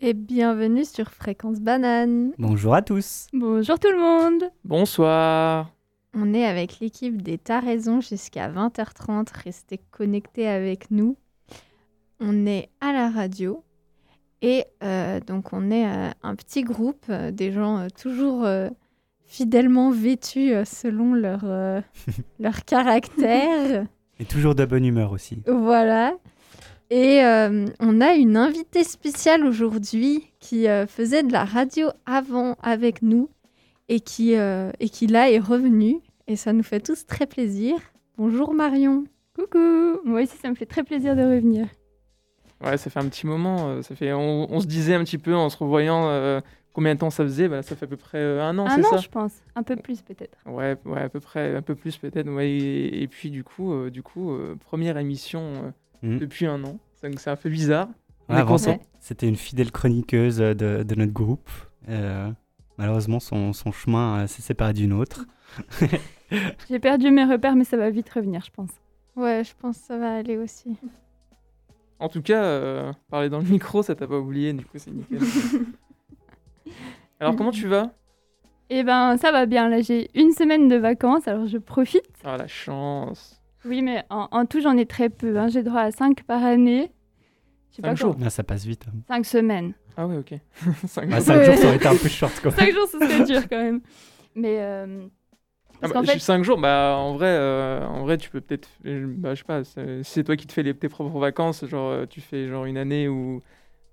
[0.00, 2.32] Et bienvenue sur Fréquence Banane.
[2.38, 3.26] Bonjour à tous.
[3.32, 4.44] Bonjour tout le monde.
[4.64, 5.70] Bonsoir.
[6.14, 9.26] On est avec l'équipe des T'as raison jusqu'à 20h30.
[9.44, 11.16] Restez connectés avec nous.
[12.20, 13.64] On est à la radio.
[14.40, 18.68] Et euh, donc on est euh, un petit groupe, euh, des gens euh, toujours euh,
[19.26, 21.80] fidèlement vêtus euh, selon leur, euh,
[22.38, 23.84] leur caractère.
[24.20, 25.42] Et toujours de bonne humeur aussi.
[25.48, 26.12] Voilà.
[26.90, 32.56] Et euh, on a une invitée spéciale aujourd'hui qui euh, faisait de la radio avant
[32.62, 33.28] avec nous
[33.90, 36.00] et qui, euh, et qui là est revenue.
[36.28, 37.74] Et ça nous fait tous très plaisir.
[38.16, 39.04] Bonjour Marion.
[39.34, 40.00] Coucou.
[40.04, 41.66] Moi aussi, ça me fait très plaisir de revenir.
[42.64, 43.82] Ouais, ça fait un petit moment.
[43.82, 46.40] Ça fait, on, on se disait un petit peu en se revoyant euh,
[46.72, 47.48] combien de temps ça faisait.
[47.48, 49.34] Bah, ça fait à peu près un an, Un c'est an, ça je pense.
[49.54, 50.38] Un peu plus peut-être.
[50.46, 52.28] Ouais, ouais, à peu près, un peu plus peut-être.
[52.30, 56.18] Ouais, et, et puis du coup, euh, du coup, euh, première émission Mhm.
[56.18, 56.78] depuis un an.
[57.02, 57.88] Donc c'est un peu bizarre.
[58.28, 58.58] On Ouais, est avant.
[59.00, 61.48] C'était une fidèle chroniqueuse de, de notre groupe.
[61.88, 62.30] Euh,
[62.76, 65.24] malheureusement, son, son chemin euh, s'est séparé d'une autre.
[66.68, 68.70] J'ai perdu mes repères, mais ça va vite revenir, je pense.
[69.16, 70.76] Ouais, je pense que ça va aller aussi.
[71.98, 74.52] En tout cas, euh, parler dans le micro, ça t'a pas oublié.
[74.52, 75.20] Du coup, c'est nickel.
[77.20, 77.90] Alors comment tu vas?
[78.70, 79.68] Eh ben, ça va bien.
[79.68, 82.04] Là, j'ai une semaine de vacances, alors je profite.
[82.24, 83.37] Ah la chance.
[83.68, 85.38] Oui, mais en, en tout, j'en ai très peu.
[85.38, 85.48] hein.
[85.48, 86.90] J'ai droit à 5 par année.
[87.70, 88.16] Je sais Cinq pas jours.
[88.24, 88.84] Ah, ça passe vite.
[89.08, 89.74] 5 semaines.
[89.96, 90.34] Ah ouais, ok.
[90.86, 91.26] Cinq Bah, jours.
[91.26, 91.44] 5 Ouais.
[91.44, 92.40] jours, ça aurait été un peu short.
[92.40, 92.50] Quoi.
[92.52, 93.80] 5 jours, ce serait dur quand même.
[94.34, 95.06] Mais euh,
[95.74, 98.68] Ah parce bah, fait, 5 jours, bah en vrai, euh, en vrai, tu peux peut-être,
[98.86, 101.18] euh, bah, je sais pas, c'est si c'est toi qui te fais les, tes propres
[101.18, 103.42] vacances, genre euh, tu fais genre une année où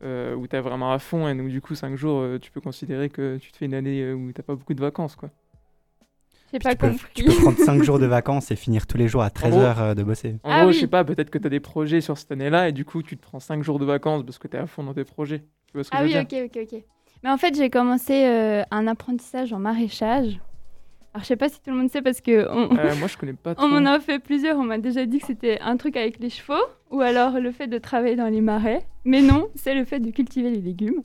[0.04, 2.62] euh, où t'es vraiment à fond et donc du coup 5 jours, euh, tu peux
[2.62, 5.30] considérer que tu te fais une année où t'as pas beaucoup de vacances quoi.
[6.52, 7.08] J'ai pas tu, peux, compris.
[7.14, 9.62] tu peux prendre 5 jours de vacances et finir tous les jours à 13 gros-
[9.62, 10.36] heures euh, de bosser.
[10.44, 10.74] En Ah gros, oui.
[10.74, 13.18] je sais pas, peut-être que t'as des projets sur cette année-là et du coup tu
[13.18, 15.40] te prends 5 jours de vacances parce que t'es à fond dans tes projets.
[15.68, 16.84] Tu vois ce que Ah je oui, dire ok, ok, ok.
[17.24, 20.40] Mais en fait, j'ai commencé euh, un apprentissage en maraîchage.
[21.14, 23.18] Alors, je sais pas si tout le monde sait parce que on, Euh, moi je
[23.18, 23.66] connais pas trop.
[23.66, 24.58] on m'en a fait plusieurs.
[24.58, 26.62] On m'a déjà dit que c'était un truc avec les chevaux
[26.92, 28.86] ou alors le fait de travailler dans les marais.
[29.06, 31.02] Mais non, c'est le fait de cultiver les légumes.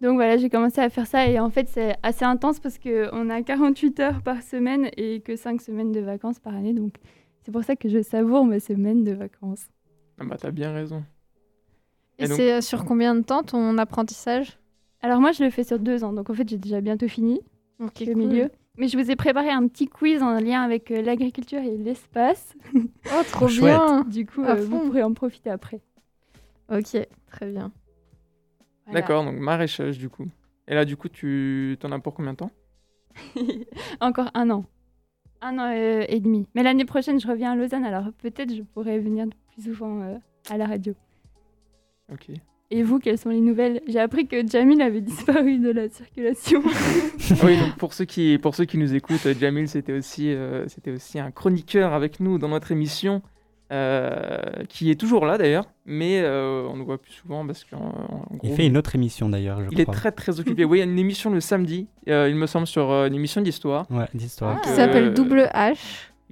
[0.00, 3.30] Donc voilà, j'ai commencé à faire ça et en fait, c'est assez intense parce qu'on
[3.30, 6.72] a 48 heures par semaine et que 5 semaines de vacances par année.
[6.72, 6.94] Donc,
[7.42, 9.66] c'est pour ça que je savoure ma semaine de vacances.
[10.18, 11.04] Ah bah t'as bien raison.
[12.18, 14.58] Et, c'est euh, sur combien de temps ton apprentissage?
[15.02, 16.12] Alors, moi, je le fais sur deux ans.
[16.12, 17.40] Donc, en fait, j'ai déjà bientôt fini.
[17.78, 18.50] Ok, au milieu.
[18.78, 22.54] Mais je vous ai préparé un petit quiz en lien avec euh, l'agriculture et l'espace.
[22.74, 23.74] Oh, trop Chouette.
[23.74, 24.04] bien.
[24.04, 24.86] Du coup, À euh, vous fond.
[24.86, 25.80] pourrez en profiter après.
[26.70, 26.96] Ok,
[27.30, 27.70] très bien.
[28.86, 29.00] Voilà.
[29.00, 30.26] D'accord, donc maraîchage du coup.
[30.68, 32.50] Et là du coup tu t'en as pour combien de temps
[34.00, 34.64] Encore un an.
[35.42, 36.46] Un an euh, et demi.
[36.54, 40.16] Mais l'année prochaine, je reviens à Lausanne, alors peut-être je pourrai venir plus souvent euh,
[40.50, 40.94] à la radio.
[42.12, 42.30] Ok.
[42.70, 43.80] Et vous, quelles sont les nouvelles?
[43.86, 46.62] J'ai appris que Jamil avait disparu de la circulation.
[47.42, 50.92] Oui, donc pour ceux qui, pour ceux qui nous écoutent, Jamil, c'était aussi, euh, c'était
[50.92, 53.20] aussi un chroniqueur avec nous dans notre émission,
[53.72, 54.38] euh,
[54.68, 58.26] qui est toujours là d'ailleurs, mais euh, on ne voit plus souvent parce qu'en en
[58.42, 60.64] Il fait une autre émission d'ailleurs, je il est très très occupé.
[60.64, 63.14] oui, il y a une émission le samedi, euh, il me semble, sur euh, une
[63.14, 63.86] émission d'histoire.
[63.90, 64.60] Ouais, d'histoire.
[64.62, 65.76] Qui Euh, s'appelle Double H.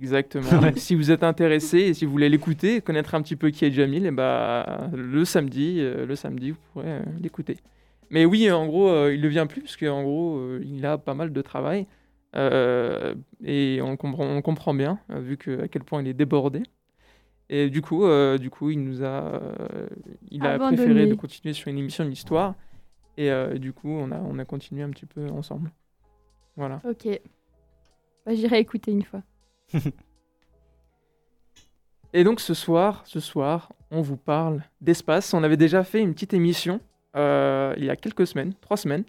[0.01, 0.49] Exactement.
[0.61, 0.73] Ouais.
[0.77, 3.71] Si vous êtes intéressé et si vous voulez l'écouter, connaître un petit peu qui est
[3.71, 7.57] Jamil, et bah, le samedi, euh, le samedi, vous pourrez euh, l'écouter.
[8.11, 10.99] Mais oui, en gros, euh, il ne vient plus parce qu'en gros, euh, il a
[10.99, 11.87] pas mal de travail.
[12.37, 13.15] Euh,
[13.45, 16.65] et on comprend, on comprend bien, vu que, à quel point il est débordé.
[17.51, 19.87] Et du coup, euh, du coup il nous a, euh,
[20.31, 20.77] il a Abandonné.
[20.77, 22.55] préféré de continuer sur une émission d'histoire.
[23.17, 25.71] Et euh, du coup, on a, on a continué un petit peu ensemble.
[26.57, 26.81] Voilà.
[26.85, 27.21] ok.
[28.27, 29.23] Bah, J'irai écouter une fois.
[32.13, 35.35] Et donc ce soir, ce soir, on vous parle d'espace.
[35.35, 36.81] On avait déjà fait une petite émission
[37.17, 39.05] euh, il y a quelques semaines, trois semaines.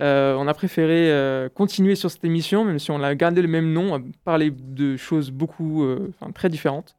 [0.00, 3.48] Euh, on a préféré euh, continuer sur cette émission, même si on a gardé le
[3.48, 5.84] même nom, parler de choses beaucoup,
[6.34, 6.96] très différentes.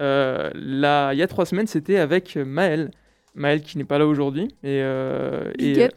[0.00, 2.90] Euh, là, il y a trois semaines, c'était avec Maël.
[3.34, 4.44] Maël qui n'est pas là aujourd'hui.
[4.62, 5.92] Et, euh, Big et- up.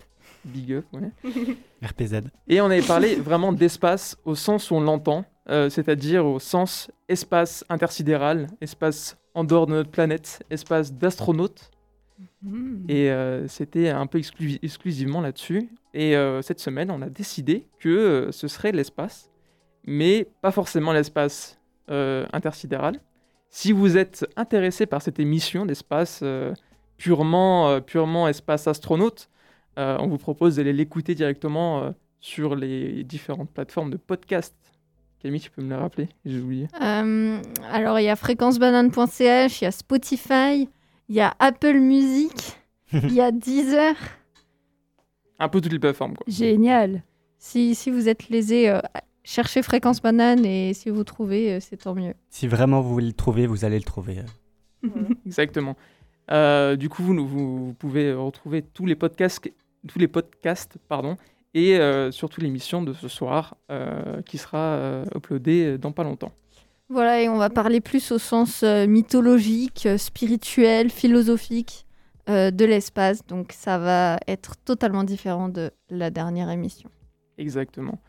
[0.45, 1.09] Big up, ouais.
[1.87, 2.21] RPZ.
[2.49, 6.91] Et on avait parlé vraiment d'espace au sens où on l'entend, euh, c'est-à-dire au sens
[7.07, 11.71] espace intersidéral, espace en dehors de notre planète, espace d'astronautes.
[12.41, 12.83] Hmm.
[12.89, 15.69] Et euh, c'était un peu exclu- exclusivement là-dessus.
[15.93, 19.29] Et euh, cette semaine, on a décidé que euh, ce serait l'espace,
[19.85, 21.57] mais pas forcément l'espace
[21.89, 22.99] euh, intersidéral.
[23.55, 26.55] Si vous êtes intéressé par cette émission d'espace euh,
[26.97, 29.29] purement, euh, purement espace astronaute,
[29.77, 34.55] euh, on vous propose d'aller l'écouter directement euh, sur les différentes plateformes de podcast.
[35.19, 36.09] Camille, tu peux me le rappeler?
[36.25, 36.67] J'ai oublié.
[36.81, 37.39] Euh,
[37.71, 40.67] alors, il y a fréquencebanane.ch, il y a Spotify,
[41.07, 42.57] il y a Apple Music
[42.91, 43.95] Il y a 10 heures.
[45.37, 46.25] Un peu toutes les plateformes, quoi.
[46.27, 47.03] Génial.
[47.37, 48.79] Si, si vous êtes lésé, euh,
[49.23, 52.13] cherchez Fréquence Banane et si vous trouvez, euh, c'est tant mieux.
[52.29, 54.17] Si vraiment vous voulez le trouver, vous allez le trouver.
[55.25, 55.75] Exactement.
[56.31, 59.51] Euh, du coup, vous, vous, vous pouvez retrouver tous les podcasts,
[59.87, 61.17] tous les podcasts pardon,
[61.53, 66.31] et euh, surtout l'émission de ce soir euh, qui sera euh, uploadée dans pas longtemps.
[66.89, 71.85] Voilà, et on va parler plus au sens euh, mythologique, euh, spirituel, philosophique
[72.29, 73.25] euh, de l'espace.
[73.25, 76.89] Donc ça va être totalement différent de la dernière émission.
[77.37, 77.99] Exactement.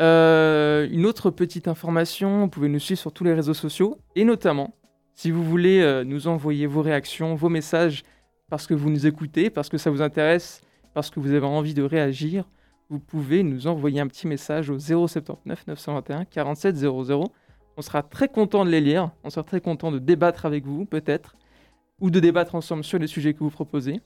[0.00, 4.24] Euh, une autre petite information, vous pouvez nous suivre sur tous les réseaux sociaux et
[4.24, 4.74] notamment,
[5.14, 8.04] si vous voulez euh, nous envoyer vos réactions, vos messages,
[8.48, 10.62] parce que vous nous écoutez, parce que ça vous intéresse,
[10.94, 12.44] parce que vous avez envie de réagir,
[12.90, 17.24] vous pouvez nous envoyer un petit message au 079 921 47 00.
[17.76, 20.84] On sera très content de les lire, on sera très content de débattre avec vous
[20.86, 21.36] peut-être,
[22.00, 24.00] ou de débattre ensemble sur les sujets que vous proposez.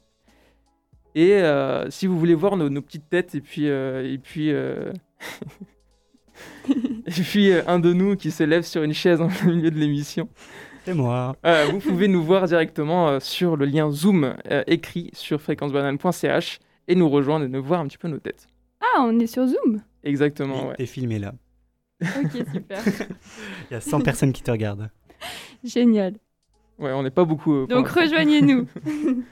[1.14, 4.50] Et euh, si vous voulez voir nos, petites têtes et puis, et puis,
[7.19, 9.70] et puis euh, un de nous qui se lève sur une chaise en plein milieu
[9.70, 10.29] de l'émission,
[10.85, 11.37] C'est moi.
[11.47, 16.59] euh, vous pouvez nous voir directement euh, sur le lien Zoom euh, écrit sur fréquencebanane.ch
[16.88, 18.49] et nous rejoindre et nous voir un petit peu nos têtes.
[18.81, 19.82] Ah, on est sur Zoom?
[20.05, 20.75] Exactement, ouais.
[20.76, 21.32] T'es filmé là.
[22.03, 22.82] Ok, super.
[23.70, 24.91] Il y a 100 personnes qui te regardent.
[25.62, 26.14] Génial.
[26.79, 27.55] Ouais, on n'est pas beaucoup.
[27.55, 28.67] euh, Donc rejoignez-nous.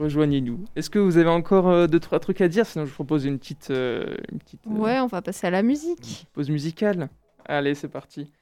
[0.00, 0.64] Rejoignez-nous.
[0.76, 2.64] Est-ce que vous avez encore euh, deux, trois trucs à dire?
[2.64, 5.50] Sinon, je vous propose une petite, euh, une petite euh, Ouais, on va passer à
[5.50, 6.26] la musique.
[6.32, 7.10] pause musicale.
[7.44, 8.32] Allez, c'est parti.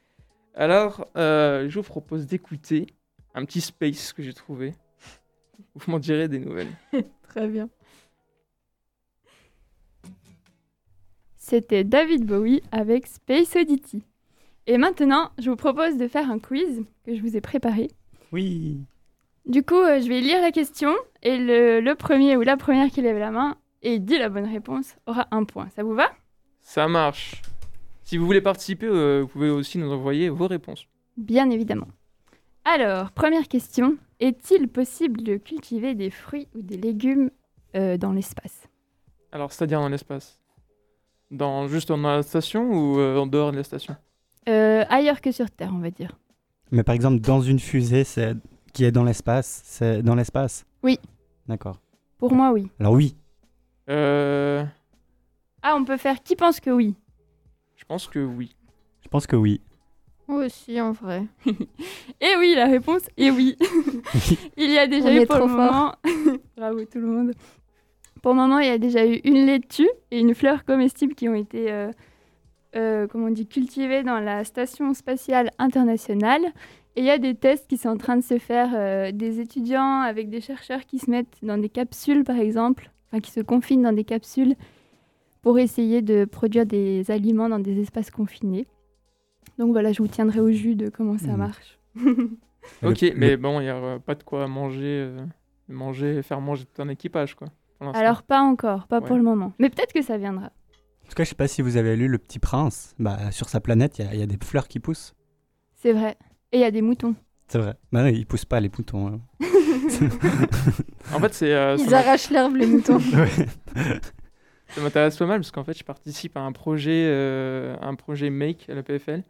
[0.55, 2.87] Alors, euh, je vous propose d'écouter
[3.35, 4.73] un petit space que j'ai trouvé.
[5.75, 6.71] Vous m'en direz des nouvelles.
[7.29, 7.69] Très bien.
[11.37, 14.05] C'était David Bowie avec Space Oddity.
[14.69, 17.91] Et maintenant, je vous propose de faire un quiz que je vous ai préparé.
[18.31, 18.79] Oui.
[19.49, 22.91] Du coup, euh, je vais lire la question et le, le premier ou la première
[22.91, 25.69] qui lève la main et dit la bonne réponse aura un point.
[25.75, 26.11] Ça vous va?
[26.61, 27.41] Ça marche.
[28.05, 30.87] Si vous voulez participer, euh, vous pouvez aussi nous envoyer vos réponses.
[31.17, 31.89] Bien évidemment.
[32.67, 33.97] Alors, première question.
[34.21, 37.31] Est-il possible de cultiver des fruits ou des légumes
[37.75, 38.69] euh, dans l'espace?
[39.33, 40.39] Alors, c'est-à-dire dans l'espace?
[41.31, 43.97] Dans, Juste dans la station ou euh, en dehors de la station?
[44.49, 46.19] Euh, Ailleurs que sur Terre, on va dire.
[46.71, 48.35] Mais par exemple, dans une fusée c'est...
[48.79, 51.01] qui est dans l'espace, c'est dans l'espace Oui.
[51.49, 51.81] D'accord.
[52.17, 52.71] Pour moi, oui.
[52.79, 53.17] Alors oui.
[53.91, 54.65] euh,
[55.63, 56.95] Ah, on peut faire qui pense que oui?
[57.75, 58.55] Je pense que oui.
[59.03, 59.61] Je pense que oui.
[60.29, 61.25] Moi aussi, en vrai.
[62.21, 63.57] Et oui, la réponse est oui.
[64.57, 65.95] il y a déjà On eu est pour trop le moment.
[66.57, 67.33] Bravo tout le monde.
[68.23, 71.29] Pour le moment, il y a déjà eu une laitue et une fleur comestible qui
[71.29, 71.91] ont été, euh,
[72.77, 76.43] euh, comment on dit, cultivées dans la station spatiale internationale.
[76.97, 79.41] Et il y a des tests qui sont en train de se faire, euh, des
[79.41, 83.41] étudiants avec des chercheurs qui se mettent dans des capsules, par exemple, enfin qui se
[83.41, 84.57] confinent dans des capsules
[85.43, 88.67] pour essayer de produire des aliments dans des espaces confinés.
[89.59, 91.37] Donc voilà, je vous tiendrai au jus de comment ça Mhm.
[91.37, 91.79] marche.
[92.83, 95.25] Ok, Le- mais bon, il n'y a euh, pas de quoi manger, euh,
[95.69, 97.49] manger, faire manger tout un équipage, quoi.
[97.95, 99.07] Alors pas encore, pas Ouais.
[99.07, 99.53] pour le moment.
[99.61, 100.47] Mais peut-être que ça viendra.
[100.47, 102.95] En tout cas, je sais pas si vous avez lu Le Petit Prince.
[102.99, 105.15] Bah, sur sa planète, il y a- il y, a des fleurs qui poussent.
[105.77, 106.19] C'est vrai.
[106.53, 107.15] Et il y a des moutons.
[107.49, 107.75] C'est vrai.
[107.93, 109.09] Bah non, ils poussent pas les boutons.
[109.09, 109.21] hein.
[111.15, 113.01] En fait, c'est, euh, ça Ils m'a- arrachent l'herbe, les moutons.
[114.69, 118.29] ça m'intéresse pas mal parce qu'en fait, je participe à un projet, euh, un projet
[118.31, 119.23] Make à la PFL.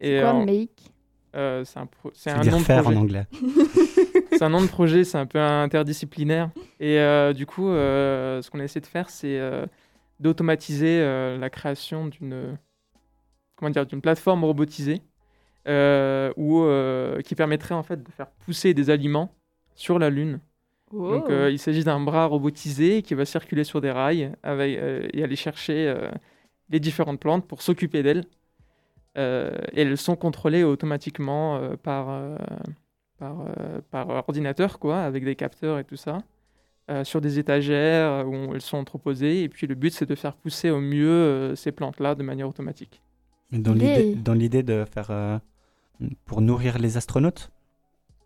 [0.00, 0.92] C'est quoi, euh, make?
[1.36, 2.98] euh, c'est un, pro- c'est C'est un dire nom de faire en projet.
[2.98, 3.26] anglais.
[4.30, 6.50] c'est un nom de projet, c'est un peu interdisciplinaire.
[6.80, 9.66] Et euh, du coup, euh, ce qu'on a essayé de faire, c'est euh,
[10.20, 12.56] d'automatiser euh, la création d'une
[13.56, 15.02] comment dire d'une plateforme robotisée
[15.66, 19.32] où, euh, qui permettrait en fait de faire pousser des aliments
[19.74, 20.40] sur la Lune.
[20.92, 21.30] Donc Oh.
[21.32, 25.24] euh, il s'agit d'un bras robotisé qui va circuler sur des rails avec, euh, et
[25.24, 26.10] aller chercher euh,
[26.70, 28.24] les différentes plantes pour s'occuper d'elles.
[29.16, 32.36] Euh, et elles sont contrôlées automatiquement euh, par, euh,
[33.18, 36.18] par, euh, par ordinateur, quoi, avec des capteurs et tout ça,
[36.90, 39.42] euh, sur des étagères où elles sont entreposées.
[39.42, 42.48] Et puis le but, c'est de faire pousser au mieux euh, ces plantes-là de manière
[42.48, 43.00] automatique.
[43.52, 45.38] Dans l'idée, dans l'idée de faire euh,
[46.24, 47.50] pour nourrir les astronautes.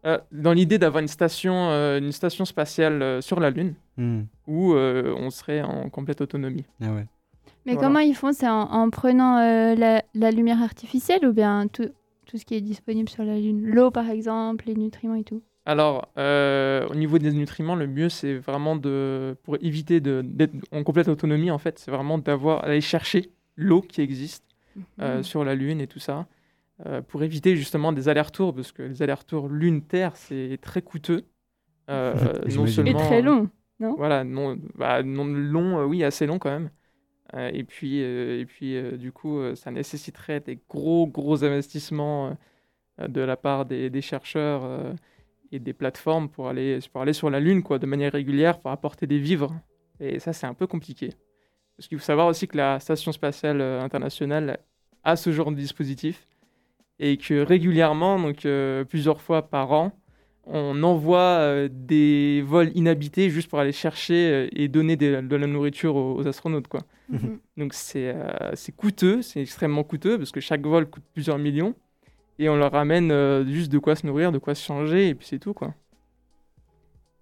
[0.07, 4.23] Euh, dans l'idée d'avoir une station, euh, une station spatiale euh, sur la Lune, Hmm.
[4.47, 6.65] où euh, on serait en complète autonomie.
[6.81, 7.07] Ah ouais.
[7.67, 7.89] Mais voilà.
[7.89, 11.89] comment ils font C'est en, en prenant euh, la, la lumière artificielle ou bien tout,
[12.27, 13.61] tout ce qui est disponible sur la Lune?
[13.67, 18.09] L'eau, par exemple, les nutriments et tout Alors, euh, au niveau des nutriments, le mieux,
[18.09, 22.63] c'est vraiment de, pour éviter de- d'être en complète autonomie, en fait, c'est vraiment d'avoir,
[22.65, 24.45] aller chercher l'eau qui existe
[25.01, 25.23] euh, Mhm.
[25.25, 26.29] sur la Lune et tout ça,
[26.87, 31.25] euh, pour éviter justement des allers-retours, parce que les allers-retours Lune-Terre, c'est très coûteux.
[31.91, 32.15] Euh,
[32.55, 32.87] non J'imagine.
[32.87, 33.51] Et seulement, très long.
[33.81, 33.95] non?
[33.97, 36.71] Voilà, non, bah, non long, euh, oui, assez long quand même.
[37.35, 41.45] Euh, et puis, euh, et puis euh, du coup, euh, ça nécessiterait des gros, gros
[41.45, 42.37] investissements
[43.01, 44.95] euh, de la part des, des chercheurs euh,
[45.53, 48.71] et des plateformes pour aller, pour aller sur la Lune quoi, de manière régulière, pour
[48.71, 49.55] apporter des vivres.
[50.01, 51.11] Et ça, c'est un peu compliqué.
[51.77, 54.61] Parce qu'il faut savoir aussi que la Station spatiale internationale
[55.05, 56.28] a ce genre de dispositif
[57.01, 59.93] et que régulièrement, donc euh, plusieurs fois par an,
[60.47, 65.37] on envoie euh, des vols inhabités juste pour aller chercher euh, et donner des- de
[65.37, 66.69] la nourriture aux, aux astronautes.
[66.69, 66.81] Quoi.
[67.11, 67.39] Mhm.
[67.57, 71.75] Donc c'est euh, c'est coûteux, c'est extrêmement coûteux parce que chaque vol coûte plusieurs millions
[72.39, 75.15] et on leur ramène euh, juste de quoi se nourrir, de quoi se changer et
[75.15, 75.75] puis c'est tout quoi.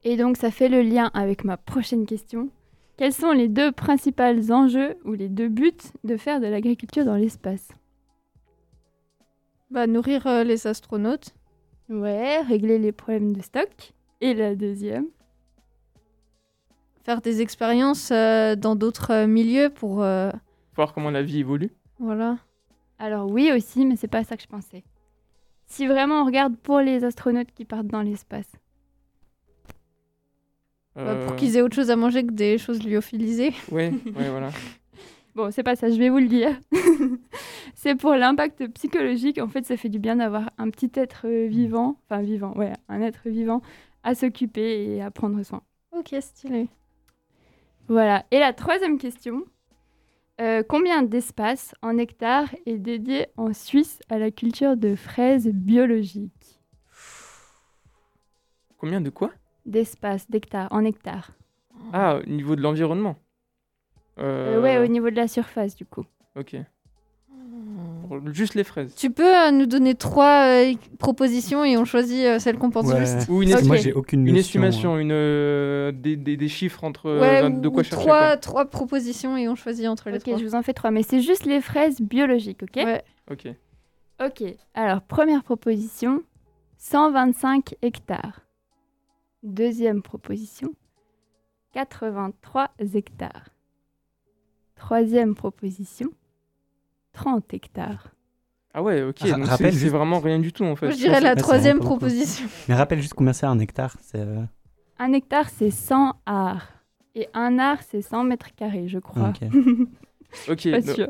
[0.04, 2.49] Et donc, ça fait le lien avec ma prochaine question.
[2.97, 5.73] Quels sont les deux principaux enjeux ou les deux buts
[6.04, 7.68] de faire de l'agriculture dans l'espace?
[9.70, 11.35] Bah, nourrir euh, les astronautes.
[11.88, 13.92] Ouais, régler les problèmes de stock.
[14.20, 15.06] Et la deuxième
[17.04, 20.02] Faire des expériences euh, dans d'autres euh, milieux pour.
[20.02, 20.30] euh,
[20.75, 21.70] Voir comment la vie évolue.
[21.99, 22.38] voilà.
[22.99, 24.82] Alors oui aussi, mais c'est pas ça que je pensais.
[25.66, 28.50] Si vraiment on regarde pour les astronautes qui partent dans l'espace.
[30.94, 33.52] Bah, pour qu'ils aient autre chose à manger que des choses lyophilisées.
[33.70, 34.50] Ouais, ouais, voilà.
[35.36, 36.58] Bon, c'est pas ça, je vais vous le dire.
[37.74, 39.36] c'est pour l'impact psychologique.
[39.36, 42.72] En fait, ça fait du bien d'avoir un petit être euh, vivant, enfin vivant, ouais,
[42.88, 43.60] un être vivant
[44.02, 45.60] à s'occuper et à prendre soin.
[45.92, 46.68] Ok, stylé.
[47.86, 48.24] Voilà.
[48.30, 49.44] Et la troisième question.
[50.40, 56.62] Euh, combien d'espace en hectares est dédié en Suisse à la culture de fraises biologiques?
[58.78, 59.32] Combien de quoi?
[59.66, 61.32] D'espace, d'hectares, en hectares.
[61.92, 63.16] Ah, au niveau de l'environnement.
[64.18, 66.04] Euh, ouais, au niveau de la surface, du coup.
[66.37, 66.56] Ok.
[68.32, 68.94] Juste les fraises.
[68.94, 72.87] Tu peux euh, nous donner trois euh, propositions et on choisit euh, celle qu'on pense
[72.87, 73.00] Ouais.
[73.04, 73.28] juste.
[73.28, 73.64] Ou une, Ok.
[73.64, 74.99] Moi, j'ai aucune une notion, estimation, hein.
[75.00, 78.04] une, euh, des, des- des chiffres entre Ouais, de ou quoi chercher.
[78.06, 80.38] trois, trois propositions et on choisit entre les Ok, trois.
[80.38, 83.02] je vous en fais trois, mais c'est juste les fraises biologiques, ok Ouais.
[83.30, 83.49] Ok.
[84.25, 84.44] Ok,
[84.75, 86.23] alors première proposition,
[86.78, 88.40] 125 hectares.
[89.42, 90.70] Deuxième proposition,
[91.75, 93.49] 83 hectares.
[94.76, 96.09] Troisième proposition,
[97.12, 98.12] 30 hectares.
[98.75, 99.21] Ah ouais, ok.
[99.21, 100.87] Ra- donc rappelle c'est juste- vraiment rien du tout en fait.
[100.87, 102.47] Moi, je dirais la Ouais, troisième proposition.
[102.68, 103.97] Mais rappelle juste combien c'est un hectare.
[104.02, 104.42] C'est euh,
[104.99, 106.68] Un hectare, c'est 100 arts.
[107.14, 109.30] Et un art, c'est 100 mètres carrés, je crois.
[109.30, 109.49] ok.
[110.50, 110.71] Ok.
[110.71, 111.09] Pas do- sûr.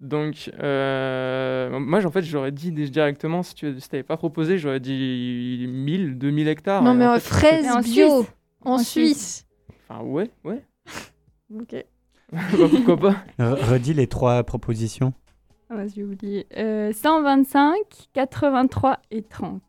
[0.00, 4.80] Donc, euh, moi, en fait, j'aurais dit directement, si tu si t'avais pas proposé, j'aurais
[4.80, 6.82] dit 1000, 2000 hectares.
[6.82, 8.32] non, mais en fait, fraises Et en bio Suisse.
[8.64, 9.46] en, En Suisse.
[9.88, 10.62] Enfin, ouais, ouais.
[11.58, 11.74] Ok.
[12.32, 12.38] Bah,
[12.70, 15.12] pourquoi pas Re- redis les trois propositions.
[15.68, 16.46] Ah, j'ai oublié.
[16.56, 17.74] Euh, 125,
[18.12, 19.60] 83 et 30.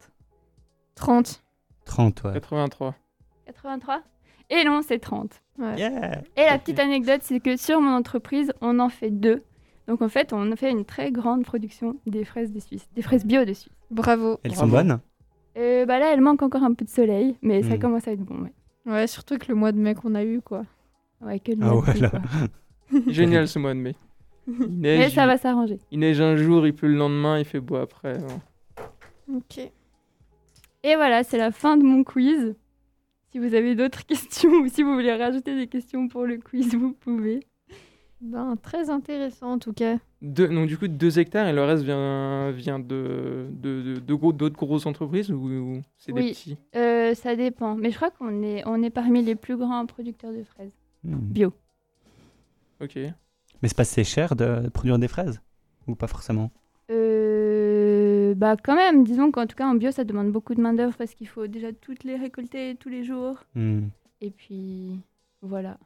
[0.96, 1.44] 30.
[1.86, 2.34] 30, ouais.
[2.34, 2.96] 83.
[3.46, 4.01] 83
[4.50, 5.41] Et non, c'est 30.
[5.60, 5.77] Ouais.
[5.77, 9.44] Yeah Et la petite anecdote, c'est que sur mon entreprise, on en fait deux.
[9.88, 13.25] Donc en fait, on fait une très grande production des fraises de Suisse, des fraises
[13.25, 13.74] bio de Suisse.
[13.89, 14.39] Bravo.
[14.44, 15.00] Elles sont bonnes
[15.58, 17.80] Euh, bah là, elle manque encore un peu de soleil, mais ça Hmm.
[17.80, 18.44] commence à être bon.
[18.44, 18.53] Ouais,
[18.86, 20.63] Ouais, surtout avec le mois de mai qu'on a eu, quoi.
[21.22, 22.12] Ouais que le Ah ouais, là.
[23.08, 23.96] Génial ce mois de mai.
[24.48, 25.80] Il Mais neige, ça il- va s'arranger.
[25.92, 28.18] il neige un jour, il pleut le lendemain, il fait beau après.
[28.18, 29.38] non.
[29.38, 29.60] Ok.
[30.84, 32.56] Et voilà, c'est la fin de mon quiz.
[33.32, 36.74] Si vous avez d'autres questions ou si vous voulez rajouter des questions pour le quiz,
[36.75, 37.42] vous pouvez.
[38.20, 39.98] Ben, très intéressant en tout cas.
[40.22, 44.13] Deux- donc du coup, 2 hectares et le reste vient, vient de, de, de- de
[44.13, 46.25] gros- d'autres grosses entreprises ou, ou c'est Oui.
[46.25, 46.58] des petits?
[46.75, 47.75] Euh, ça dépend.
[47.75, 51.17] Mais je crois qu'on est, on est parmi les plus grands producteurs de fraises Hmm.
[51.17, 51.53] bio.
[52.81, 52.96] Ok.
[52.96, 55.41] Mais c'est pas assez cher de produire des fraises?
[55.88, 56.51] Ou pas forcément?
[56.91, 60.74] Euh, bah quand même, disons qu'en tout cas en bio ça demande beaucoup de main
[60.74, 63.43] d'œuvre parce qu'il faut déjà toutes les récolter tous les jours.
[63.55, 63.88] Hmm.
[64.22, 65.00] Et puis
[65.41, 65.77] voilà.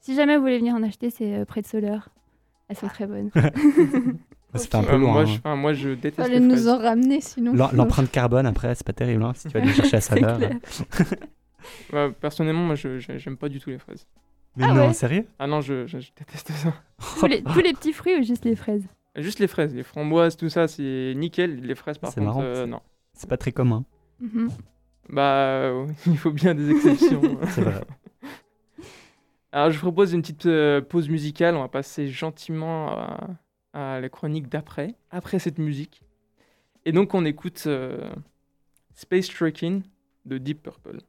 [0.00, 2.08] Si jamais vous voulez venir en acheter, c'est euh, près de Soleur.
[2.68, 3.30] Elles sont très bonnes.
[4.54, 5.12] Fait un peu Euh, loin.
[5.12, 5.26] moi, hein.
[5.26, 7.54] je, enfin, moi, je déteste Fallait les nous en ramener sinon.
[7.54, 10.18] L'em- L'empreinte carbone, après, c'est pas terrible hein, si tu vas aller chercher à C'est
[10.20, 10.38] saveur.
[11.92, 14.06] Ouais, personnellement, moi, je- j'aime pas du tout les fraises.
[14.56, 15.26] Mais Ah non, ouais sérieux?
[15.38, 16.74] Ah non, je, je- je déteste ça.
[17.20, 18.86] tous, les, tous les petits fruits ou juste les fraises?
[19.16, 21.60] Juste les fraises, les framboises, tout ça, c'est nickel.
[21.60, 22.80] Les fraises, par C'est contre, marrant, euh, c'est- non.
[23.14, 23.84] C'est pas très commun.
[24.20, 24.50] Mhm.
[25.10, 27.20] Bah, euh, il faut bien des exceptions.
[27.50, 27.80] C'est vrai.
[29.52, 31.56] Alors, je vous propose une petite euh, pause musicale.
[31.56, 33.28] On va passer gentiment à,
[33.74, 36.02] à la chronique d'après, après cette musique.
[36.86, 38.10] Et donc, on écoute euh,
[38.94, 39.82] Space Trekking
[40.24, 41.00] de Deep Purple.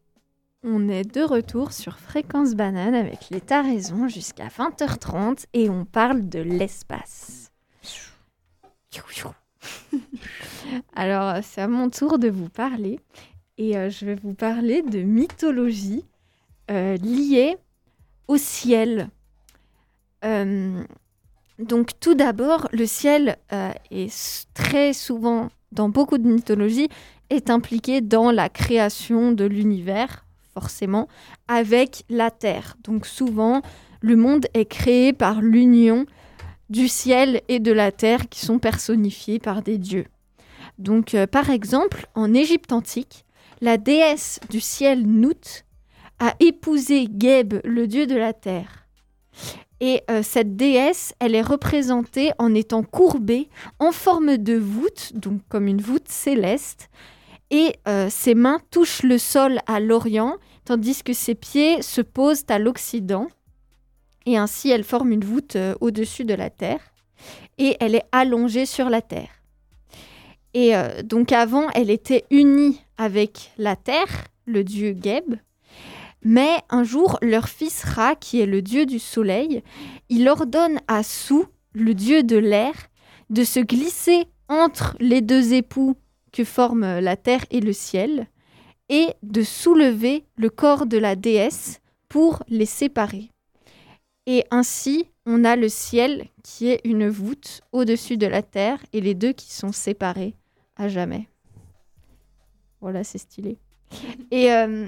[0.65, 6.29] On est de retour sur Fréquence Banane avec les raison jusqu'à 20h30 et on parle
[6.29, 7.51] de l'espace.
[10.95, 13.01] Alors, c'est à mon tour de vous parler
[13.57, 16.05] et euh, je vais vous parler de mythologie
[16.71, 17.57] euh, liées
[18.29, 19.09] au ciel.
[20.23, 20.81] Euh,
[21.59, 23.37] donc tout d'abord, le ciel
[23.91, 26.87] est très souvent, dans beaucoup de mythologies,
[27.29, 30.22] est impliqué dans la création de l'univers,
[30.53, 31.07] forcément,
[31.47, 32.75] avec la terre.
[32.83, 33.61] Donc souvent,
[34.01, 36.05] le monde est créé par l'union
[36.69, 40.05] du ciel et de la terre qui sont personnifiés par des dieux.
[40.77, 43.25] Donc euh, par exemple, en Égypte antique,
[43.61, 45.63] la déesse du ciel Nout
[46.19, 48.87] a épousé Geb, le dieu de la terre.
[49.79, 55.41] Et euh, cette déesse, elle est représentée en étant courbée en forme de voûte, donc
[55.49, 56.89] comme une voûte céleste,
[57.53, 62.45] et euh, ses mains touchent le sol à l'Orient, tandis que ses pieds se posent
[62.49, 63.27] à l'Occident.
[64.25, 66.79] Et ainsi, elle forme une voûte euh, au-dessus de la terre,
[67.59, 69.29] et elle est allongée sur la terre.
[70.55, 75.35] Et euh, donc avant, elle était unie avec la terre, le dieu Geb,
[76.23, 79.61] mais un jour, leur fils Ra, qui est le dieu du soleil,
[80.09, 82.73] il ordonne à Sou, le dieu de l'air,
[83.29, 85.95] de se glisser entre les deux époux
[86.33, 88.27] que forment la terre et le ciel,
[88.89, 93.29] et de soulever le corps de la déesse pour les séparer.
[94.25, 98.99] Et ainsi, on a le ciel qui est une voûte au-dessus de la terre et
[98.99, 100.35] les deux qui sont séparés
[100.75, 101.27] à jamais.
[102.81, 103.57] Voilà, c'est stylé.
[104.31, 104.87] Et euh,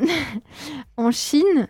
[0.97, 1.67] en Chine,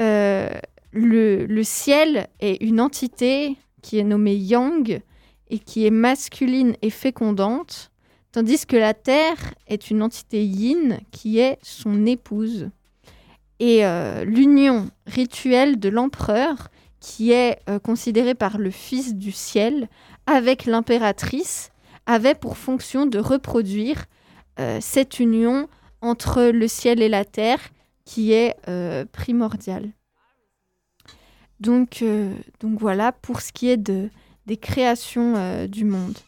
[0.00, 0.50] euh,
[0.90, 5.00] le, le ciel est une entité qui est nommée Yang
[5.48, 7.92] et qui est masculine et fécondante,
[8.36, 12.68] tandis que la Terre est une entité Yin qui est son épouse.
[13.60, 16.68] Et euh, l'union rituelle de l'empereur,
[17.00, 19.88] qui est euh, considéré par le fils du ciel,
[20.26, 21.70] avec l'impératrice,
[22.04, 24.04] avait pour fonction de reproduire
[24.60, 25.66] euh, cette union
[26.02, 27.70] entre le ciel et la terre
[28.04, 28.54] qui est
[29.12, 29.92] primordiale.
[31.58, 32.04] Donc,
[32.60, 34.10] voilà pour ce qui est de,
[34.44, 36.18] des créations du monde.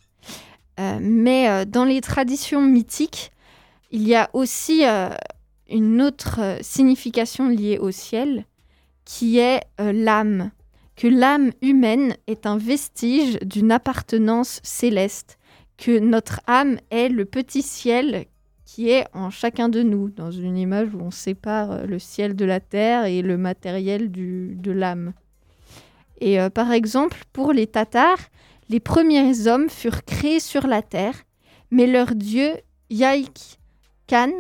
[0.79, 3.33] Euh, mais euh, dans les traditions mythiques,
[3.91, 5.09] il y a aussi euh,
[5.69, 8.45] une autre signification liée au ciel
[9.05, 10.51] qui est l'âme.
[10.95, 15.39] Que l'âme humaine est un vestige d'une appartenance céleste,
[15.79, 18.27] que notre âme est le petit ciel
[18.67, 22.45] qui est en chacun de nous, dans une image où on sépare le ciel de
[22.45, 25.15] la terre et le matériel du, de l'âme.
[26.21, 28.19] Et par exemple, pour les Tatars,
[28.69, 31.15] les premiers hommes furent créés sur la terre,
[31.71, 32.53] mais leur dieu
[32.91, 33.59] Yaik
[34.07, 34.33] Khan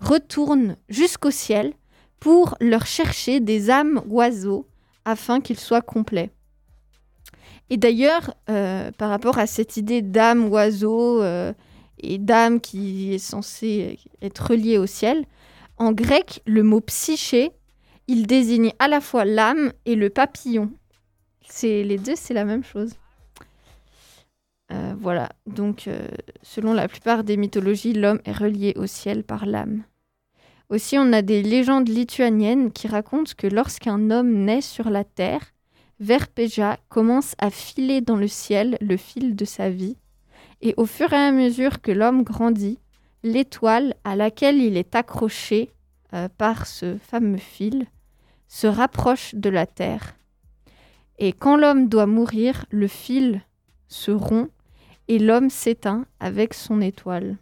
[0.00, 1.72] retourne jusqu'au ciel
[2.20, 4.66] pour leur chercher des âmes oiseaux
[5.04, 6.30] afin qu'ils soient complets.
[7.70, 11.52] Et d'ailleurs, euh, par rapport à cette idée d'âme oiseau euh,
[11.98, 15.24] et d'âme qui est censée être reliée au ciel,
[15.76, 17.50] en grec, le mot psyché,
[18.08, 20.72] il désigne à la fois l'âme et le papillon.
[21.48, 22.94] C'est les deux, c'est la même chose.
[24.70, 26.08] Euh, voilà, donc euh,
[26.42, 29.84] selon la plupart des mythologies, l'homme est relié au ciel par l'âme.
[30.68, 35.42] Aussi, on a des légendes lituaniennes qui racontent que lorsqu'un homme naît sur la terre,
[36.00, 39.96] Verpeja commence à filer dans le ciel le fil de sa vie,
[40.60, 42.78] et au fur et à mesure que l'homme grandit,
[43.22, 45.70] l'étoile à laquelle il est accroché
[46.12, 47.86] euh, par ce fameux fil
[48.46, 50.14] se rapproche de la terre.
[51.18, 53.42] Et quand l'homme doit mourir, le fil
[53.88, 54.50] se rompt
[55.08, 57.36] et l'homme s'éteint avec son étoile.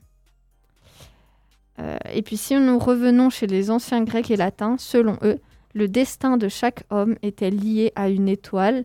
[1.78, 5.38] Euh, et puis si nous revenons chez les anciens grecs et latins, selon eux,
[5.74, 8.84] le destin de chaque homme était lié à une étoile,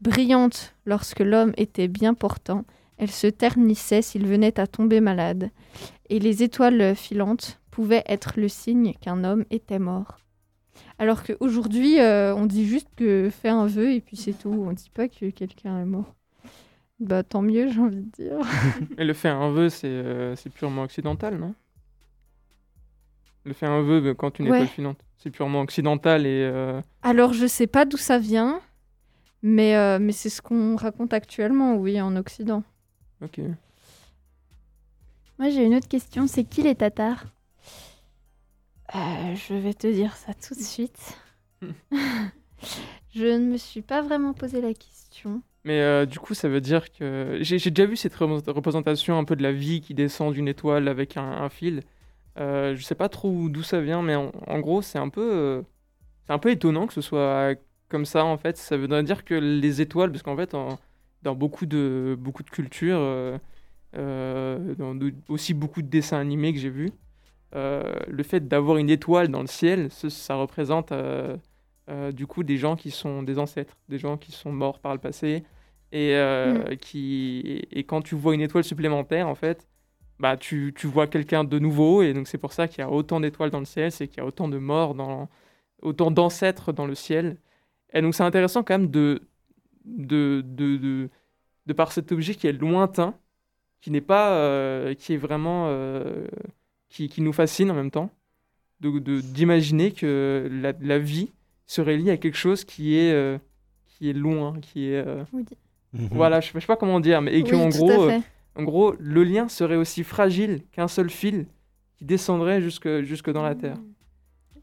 [0.00, 2.64] brillante lorsque l'homme était bien portant,
[2.98, 5.50] elle se ternissait s'il venait à tomber malade,
[6.08, 10.18] et les étoiles filantes pouvaient être le signe qu'un homme était mort.
[10.98, 14.72] Alors qu'aujourd'hui, euh, on dit juste que fais un vœu et puis c'est tout, on
[14.72, 16.14] dit pas que quelqu'un est mort.
[17.02, 18.38] Bah tant mieux, j'ai envie de dire.
[18.98, 21.54] Et le faire un vœu, c'est euh, c'est purement occidental, non?
[23.44, 24.56] Le faire un vœu quand une Ouais.
[24.56, 28.60] étoile filante, c'est purement occidental et euh, Alors je sais pas d'où ça vient,
[29.42, 32.62] mais, euh, mais c'est ce qu'on raconte actuellement, oui, en Occident.
[33.22, 33.40] ok.
[35.38, 36.26] Moi, j'ai une autre question.
[36.26, 37.24] C'est qui les Tatars?
[38.94, 41.18] Euh, je vais te dire ça tout de suite.
[43.14, 45.42] je ne me suis pas vraiment posé la question.
[45.64, 49.24] Mais euh, du coup, ça veut dire que j'ai déjà vu cette repré- représentation un
[49.24, 51.82] peu de la vie qui descend d'une étoile avec un, fil.
[52.38, 55.62] Euh, je sais pas trop d'où ça vient, mais en, gros, c'est un peu, euh,
[56.26, 57.54] c'est un peu étonnant que ce soit
[57.88, 58.56] comme ça en fait.
[58.56, 60.56] Ça veut dire que les étoiles, parce qu'en fait,
[61.22, 62.98] dans beaucoup de beaucoup de cultures,
[63.96, 64.74] euh,
[65.28, 66.90] aussi beaucoup de dessins animés que j'ai vus,
[67.54, 70.92] le fait d'avoir une étoile dans le ciel, ça représente
[71.88, 74.92] euh, du coup des gens qui sont des ancêtres, des gens qui sont morts par
[74.92, 75.44] le passé.
[75.94, 79.68] Et, euh, qui, et quand tu vois une étoile supplémentaire, en fait,
[80.18, 82.00] bah, tu, tu vois quelqu'un de nouveau.
[82.02, 84.18] Et donc c'est pour ça qu'il y a autant d'étoiles dans le ciel, c'est qu'il
[84.18, 85.28] y a autant de morts, dans,
[85.82, 87.36] autant d'ancêtres dans le ciel.
[87.92, 89.20] Et donc c'est intéressant quand même de,
[89.84, 91.10] de, de, de,
[91.66, 93.14] de par cet objet qui est lointain,
[93.82, 96.26] qui n'est pas, euh, qui est vraiment, euh,
[96.88, 98.08] qui, qui nous fascine en même temps,
[98.80, 101.32] de, de- d'imaginer que la, la vie
[101.74, 103.38] serait liée à quelque chose qui est, euh,
[103.86, 105.24] qui est loin, qui est, euh,
[105.92, 106.08] Mhm.
[106.12, 108.02] voilà, je sais, pas- je sais pas comment dire, mais et Oui, qu'en tout gros,
[108.10, 108.18] euh,
[108.56, 111.46] en gros, le lien serait aussi fragile qu'un seul fil
[111.96, 113.76] qui descendrait jusque, jusque dans la terre.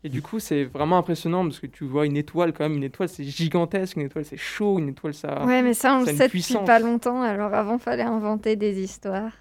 [0.04, 2.84] Et du coup, c'est vraiment impressionnant parce que tu vois une étoile quand même, une
[2.86, 5.46] étoile c'est gigantesque, une étoile c'est chaud, une étoile ça.
[5.46, 7.22] Ouais, mais ça, on ça le sait depuis pas longtemps.
[7.22, 9.34] Alors avant, fallait inventer des histoires.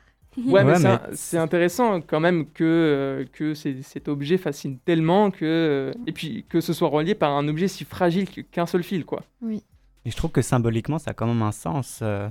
[0.46, 4.38] Ouais, mais, Ouais, c'est mais- un- c'est intéressant quand même que, euh, que cet objet
[4.38, 5.44] fascine tellement que.
[5.44, 9.05] euh, et puis que ce soit relié par un objet si fragile qu'un seul fil,
[9.05, 9.22] quoi.
[9.51, 12.01] Et je trouve que symboliquement, ça a quand même un sens.
[12.03, 12.29] euh,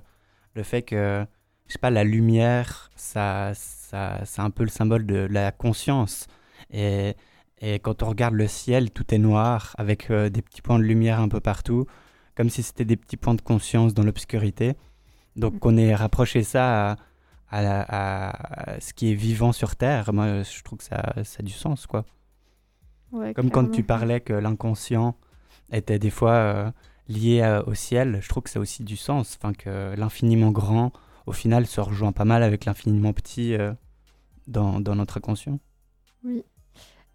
[0.56, 1.26] le fait que,
[1.68, 6.28] je sais pas, la lumière, ça, ça, c'est un peu le symbole de la conscience.
[6.72, 7.14] Et,
[7.62, 10.84] et quand on regarde le ciel, tout est noir, avec euh, des petits points de
[10.84, 11.86] lumière un peu partout,
[12.36, 14.74] comme si c'était des petits points de conscience dans l'obscurité.
[15.36, 16.96] Donc qu'on ait rapproché ça à,
[17.50, 21.38] à la- à ce qui est vivant sur Terre, moi je trouve que ça, ça
[21.40, 22.06] a du sens, quoi.
[23.12, 25.16] Ouais, Comme quand tu parlais que l'inconscient
[25.72, 26.72] était des fois euh,
[27.08, 29.38] lié euh, au ciel, je trouve que ça a aussi du sens.
[29.40, 30.92] Enfin, que l'infiniment grand,
[31.26, 33.74] au final, se rejoint pas mal avec l'infiniment petit euh,
[34.48, 35.60] dans, dans notre inconscient.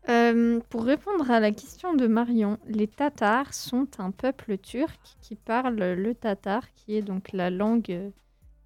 [0.09, 5.37] Euh, pour répondre à la question de Marion, les Tatars sont un peuple turc qui
[5.37, 8.11] parle le tatar, qui est donc la langue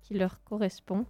[0.06, 1.04] qui leur correspond.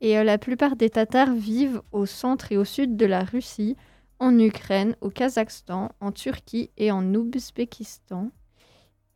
[0.00, 3.76] Et euh, la plupart des Tatars vivent au centre et au sud de la Russie,
[4.18, 8.30] en Ukraine, au Kazakhstan, en Turquie et en Ouzbékistan.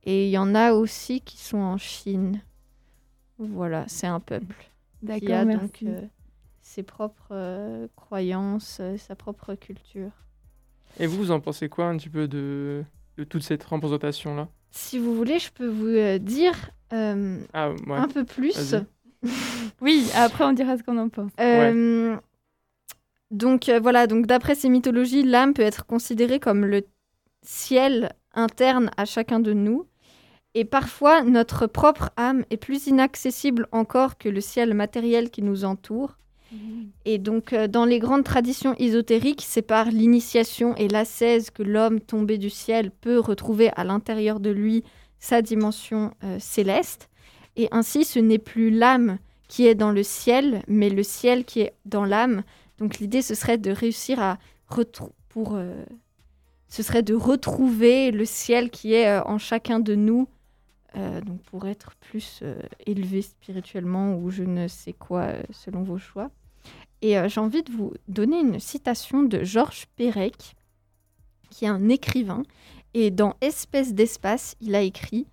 [0.04, 2.42] Et il y en a aussi qui sont en Chine.
[3.38, 4.54] Voilà, c'est un peuple
[5.18, 5.84] qui a D'accord, merci.
[5.84, 6.06] donc euh,
[6.62, 10.10] ses propres euh, croyances, euh, sa propre culture.
[11.00, 12.84] Et vous, vous en pensez quoi un petit peu de,
[13.16, 14.48] de toute cette représentation-là?
[14.70, 17.96] Si vous voulez, je peux vous euh, dire euh, Ah, ouais.
[17.96, 18.72] un peu plus.
[18.72, 18.84] Vas-y.
[19.80, 21.32] Oui, après on dira ce qu'on en pense.
[21.40, 22.16] Euh,
[23.30, 26.84] Donc euh, voilà, donc d'après ces mythologies, l'âme peut être considérée comme le
[27.42, 29.86] ciel interne à chacun de nous.
[30.54, 35.64] Et parfois, notre propre âme est plus inaccessible encore que le ciel matériel qui nous
[35.64, 36.16] entoure.
[37.04, 42.00] Et donc, euh, dans les grandes traditions ésotériques, c'est par l'initiation et l'ascèse que l'homme
[42.00, 44.84] tombé du ciel peut retrouver à l'intérieur de lui
[45.18, 47.08] sa dimension euh, céleste.
[47.56, 51.60] Et ainsi, ce n'est plus l'âme qui est dans le ciel, mais le ciel qui
[51.60, 52.42] est dans l'âme.
[52.78, 54.38] Donc, l'idée, ce serait de réussir à
[55.28, 55.84] pour, euh,
[56.68, 60.28] ce serait de retrouver le ciel qui est euh, en chacun de nous,
[60.96, 62.42] euh, donc pour être plus
[62.86, 66.30] élevé spirituellement ou je ne sais quoi selon vos choix.
[67.02, 70.56] Et j'ai envie de vous donner une citation de Georges Perec,
[71.50, 72.44] qui est un écrivain.
[72.94, 75.26] Et dans Espèce d'espace, il a écrit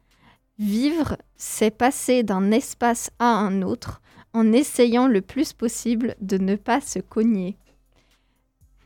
[0.62, 4.00] Vivre, c'est passer d'un espace à un autre
[4.34, 7.58] en essayant le plus possible de ne pas se cogner.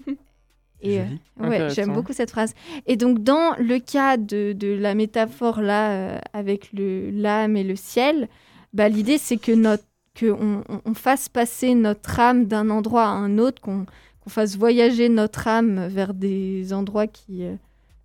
[0.81, 1.03] Et, euh.
[1.41, 2.53] Ouais, j'aime beaucoup cette phrase.
[2.85, 7.63] Et donc, dans le cas de, de la métaphore là, euh, avec le- l'âme et
[7.65, 8.29] le ciel,
[8.73, 9.83] bah, l'idée c'est que notre
[10.13, 13.85] que on, fasse passer notre âme d'un endroit à un autre, qu'on
[14.21, 17.55] qu'on fasse voyager notre âme vers des endroits qui, euh,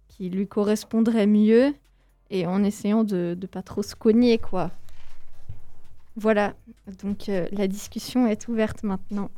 [0.09, 1.73] qui lui correspondraient mieux,
[2.31, 4.71] et en essayant de ne pas trop se cogner, quoi.
[6.17, 6.55] Voilà,
[7.03, 9.31] donc euh, la discussion est ouverte maintenant.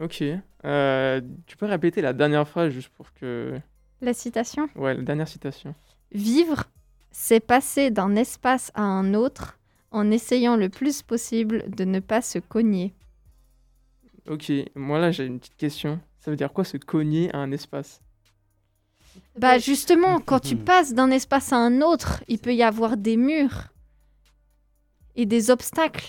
[0.00, 0.22] Ok.
[0.64, 3.58] Euh, tu peux répéter la dernière phrase juste pour que.
[4.00, 4.68] La citation?
[4.74, 5.74] Ouais, la dernière citation.
[6.12, 6.64] Vivre,
[7.10, 9.58] c'est passer d'un espace à un autre
[9.90, 12.94] en essayant le plus possible de ne pas se cogner.
[14.28, 16.00] Ok, moi là j'ai une petite question.
[16.20, 18.02] Ça veut dire quoi se cogner à un espace?
[19.38, 20.64] Bah justement, quand tu Mhm.
[20.64, 23.64] passes d'un espace à un autre, il peut y avoir des murs
[25.14, 26.06] et des obstacles.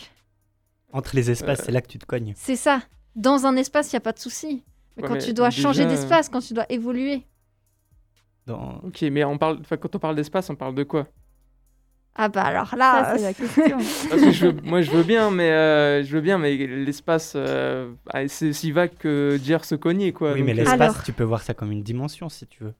[0.93, 1.63] Entre les espaces, Euh.
[1.65, 2.33] c'est là que tu te cognes.
[2.37, 2.81] C'est ça.
[3.15, 4.63] Dans un espace, il n'y a pas de souci.
[4.95, 7.23] Mais Ouais, quand mais tu dois changer d'espace, quand tu dois évoluer.
[8.45, 8.79] Dans...
[8.83, 11.07] Ok, mais on parle, enfin, quand on parle d'espace, on parle de quoi?
[12.19, 13.77] Ah bah alors Ça, là, c'est la question.
[14.09, 17.33] Parce que je veux- moi je veux bien, mais euh, je veux bien, mais l'espace,
[17.35, 20.33] euh, ah, c'est si vague que dire se cogner quoi.
[20.33, 21.03] oui, mais Donc, euh, l'espace, Alors.
[21.03, 22.73] tu peux voir ça comme une dimension si tu veux.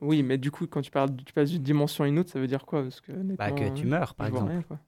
[0.00, 2.38] Oui, mais du coup quand tu parles, tu passes d'une dimension à une autre, ça
[2.40, 2.82] veut dire quoi?
[2.82, 4.50] Parce que Bah, que tu euh, meurs, par exemple.
[4.50, 4.78] rien, quoi.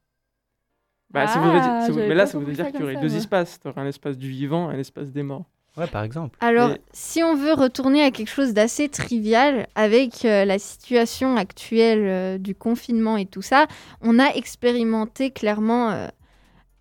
[1.10, 2.96] Bah, ça Ah, voudrait dire- ça- j'avais mais là, ça voudrait dire qu'il y aurait
[2.96, 3.16] deux moi.
[3.16, 3.58] espaces.
[3.60, 5.44] Tu aurais un espace du vivant et un espace des morts.
[5.76, 6.36] Ouais, par exemple.
[6.40, 11.36] Alors, Mais- si on veut retourner à quelque chose d'assez trivial avec euh, la situation
[11.36, 13.66] actuelle euh, du confinement et tout ça,
[14.02, 16.08] on a expérimenté clairement euh,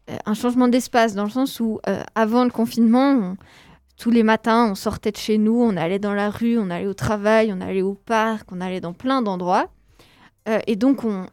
[0.10, 3.38] euh, un changement d'espace dans le sens où euh, avant le confinement, on-
[4.00, 6.88] tous les matins, on sortait de chez nous, on allait dans la rue, on allait
[6.88, 9.68] au travail, on allait au parc, on allait dans plein d'endroits.
[10.48, 11.28] Euh, et donc, on,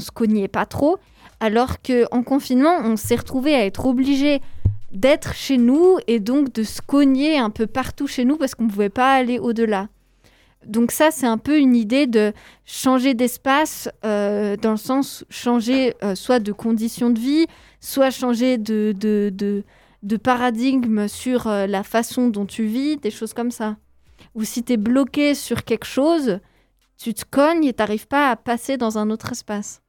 [0.00, 0.96] se cognait pas trop.
[1.38, 4.40] Alors qu'en confinement, on s'est retrouvé à être obligé
[4.90, 8.64] d'être chez nous et donc de se cogner un peu partout chez nous parce qu'on
[8.64, 9.88] ne pouvait pas aller au-delà.
[10.64, 12.32] Donc ça, c'est un peu une idée de
[12.64, 17.46] changer d'espace euh, dans le sens changer euh, soit de conditions de vie,
[17.80, 18.94] soit changer de,
[20.02, 23.76] de paradigme sur euh, la façon dont tu vis, des choses comme ça.
[24.34, 26.40] Ou si tu es bloqué sur quelque chose,
[26.98, 29.82] tu te cognes et tu n'arrives pas à passer dans un autre espace.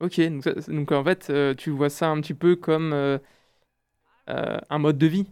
[0.00, 0.20] Ok,
[0.68, 3.18] donc, en fait, euh, tu vois ça un petit peu comme euh,
[4.28, 5.26] euh, un mode de vie.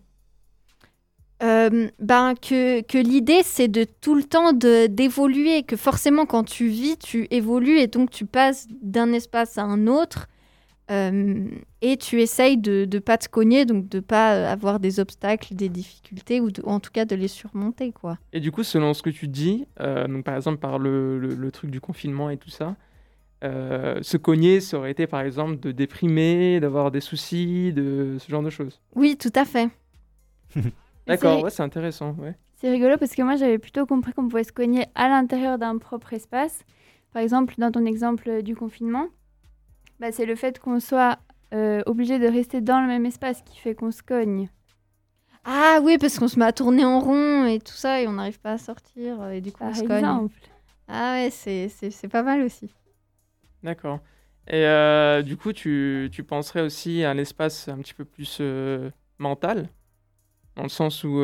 [1.41, 6.97] Ben, que, que l'idée, c'est de tout le temps d'évoluer, que forcément, quand tu vis,
[6.97, 10.27] tu évolues et donc tu passes d'un espace à un autre
[10.91, 11.49] euh,
[11.81, 15.55] et tu essayes de ne pas te cogner, donc de pas euh, avoir des obstacles,
[15.55, 18.19] des difficultés ou, de- ou en tout cas de les surmonter, quoi.
[18.33, 21.35] Et du coup, selon ce que tu dis, euh, donc par exemple par le, le-
[21.35, 22.77] le truc du confinement et tout ça,
[23.45, 28.31] euh, se cogner, ça aurait été par exemple de déprimer, d'avoir des soucis, de ce
[28.31, 28.81] genre de choses.
[28.95, 29.69] Oui, tout à fait.
[31.07, 32.15] D'accord, c'est- ouais, c'est intéressant.
[32.19, 32.35] Ouais.
[32.57, 35.77] C'est rigolo parce que moi j'avais plutôt compris qu'on pouvait se cogner à l'intérieur d'un
[35.79, 36.61] propre espace.
[37.13, 39.07] Par exemple, dans ton exemple du confinement,
[40.01, 41.19] bah, c'est le fait qu'on soit
[41.53, 44.49] euh, obligé de rester dans le même espace qui fait qu'on se cogne.
[45.45, 48.13] Ah oui, parce qu'on se met à tourner en rond et tout ça et on
[48.13, 50.05] n'arrive pas à sortir euh, et du coup Par on se cogne.
[50.05, 50.35] exemple.
[50.89, 52.71] Ah ouais, c'est- c'est c'est pas mal aussi.
[53.63, 54.01] D'accord.
[54.47, 58.39] Et euh, du coup, tu, tu penserais aussi à un espace un petit peu plus
[58.41, 59.71] euh, mental,
[60.57, 61.21] dans le sens où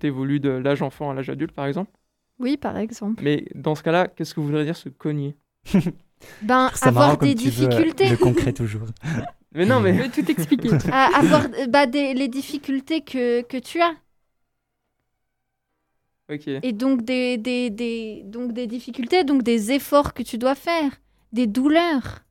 [0.00, 1.92] tu évolues de l'âge enfant à l'âge adulte, par exemple?
[2.38, 3.24] Oui, par exemple.
[3.24, 5.36] Mais dans ce cas-là, qu'est-ce que vous voudriez dire se cogner?
[6.40, 8.08] Ben, avoir des euh, difficultés.
[8.08, 8.86] le concret toujours.
[9.54, 10.76] Mais non, Je mais veux tout expliquer.
[10.90, 13.94] à avoir euh, bah, des, les difficultés que, que tu as.
[16.28, 16.48] ok.
[16.62, 20.90] Et donc des, des, des, donc des difficultés, donc des efforts que tu dois faire,
[21.32, 22.24] des douleurs.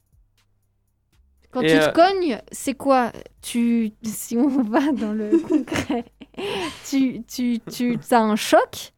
[1.51, 3.11] Quand Et, tu euh, te cognes, c'est quoi?
[3.41, 6.05] Tu, Si on va dans le concret,
[6.81, 8.93] tu, tu, tu as un choc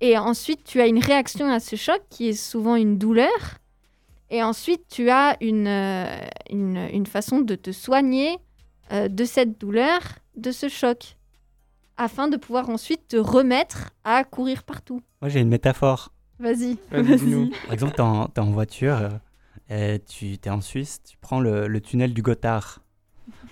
[0.00, 3.58] et ensuite tu as une réaction à ce choc qui est souvent une douleur.
[4.34, 6.06] Et ensuite tu as une, euh,
[6.50, 8.36] une, une façon de te soigner
[8.90, 10.00] euh, de cette douleur,
[10.36, 11.16] de ce choc,
[11.96, 15.00] afin de pouvoir ensuite te remettre à courir partout.
[15.22, 16.12] Moi, j'ai une métaphore.
[16.40, 16.76] Vas-y.
[16.90, 17.50] Vas-y, dis-nous.
[17.64, 18.96] Par exemple, t'es en, en voiture,
[19.70, 22.80] euh, et tu es en Suisse, tu prends le, le tunnel du Gothard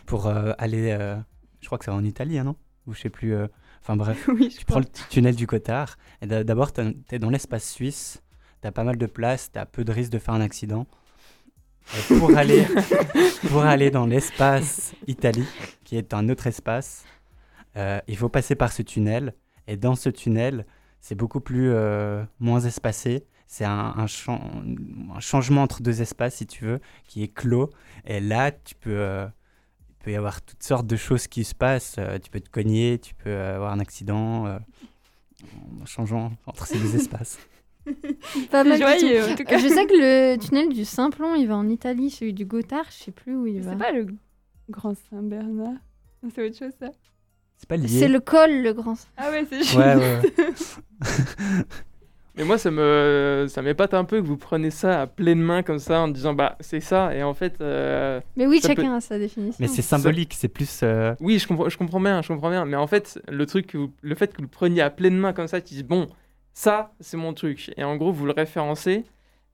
[0.05, 1.15] pour euh, aller, euh,
[1.61, 2.57] je crois que c'est en Italie, hein, non?
[2.89, 3.35] Ou je sais plus.
[3.35, 3.47] euh,
[3.83, 6.81] Enfin bref, oui, tu prends le tunnel du Gothard, et d'a- d'abord, tu
[7.13, 8.21] es dans l'espace suisse,
[8.63, 10.87] tu as pas mal de place, tu as peu de risque de faire un accident.
[11.99, 12.65] Et pour aller,
[13.51, 15.47] pour aller dans l'espace Italie,
[15.85, 17.05] qui est un autre espace,
[17.77, 19.35] euh, il faut passer par ce tunnel.
[19.67, 20.65] Et dans ce tunnel,
[21.01, 23.27] c'est beaucoup plus euh, moins espacé.
[23.49, 24.41] C'est un, un chan-
[25.15, 27.71] un changement entre deux espaces, si tu veux, qui est clos.
[28.07, 29.27] Et là, tu peux, euh,
[29.91, 31.97] il peut y avoir toutes sortes de choses qui se passent.
[31.99, 34.59] Euh, tu peux te cogner, tu peux euh, avoir un accident euh,
[35.83, 37.39] en changeant entre ces deux espaces.
[38.51, 39.33] Pas mal du joyeux, tout.
[39.33, 39.59] en tout cas.
[39.59, 42.11] Je sais que le tunnel du Simplon, il va en Italie.
[42.11, 43.73] Celui du Gothard, je sais plus où il va.
[43.73, 44.07] C'est pas le
[44.71, 45.75] Grand Saint-Bernard.
[46.35, 46.91] C'est autre chose ça.
[47.57, 47.89] C'est pas lié.
[47.89, 48.95] C'est le col, le grand.
[49.17, 49.75] Ah ouais, c'est juste.
[49.77, 50.21] Ouais, ouais.
[52.35, 55.63] Mais moi, ça me, ça m'épate un peu que vous prenez ça à pleine main
[55.63, 59.01] comme ça en disant bah c'est ça et en fait euh, Mais oui, chacun a
[59.03, 59.59] sa définition.
[59.61, 60.81] Mais c'est symbolique, c'est plus.
[60.83, 62.65] euh, oui je comprends, je comprends bien, je comprends bien.
[62.65, 65.19] Mais en fait le truc, que vous- le fait que vous le preniez à pleine
[65.19, 66.09] main comme ça, tu dis bon
[66.55, 69.05] ça c'est mon truc et en gros vous le référencez,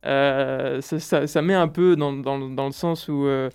[0.07, 3.51] euh, ça, ça- ça met un peu dans, dans, dans le sens où euh,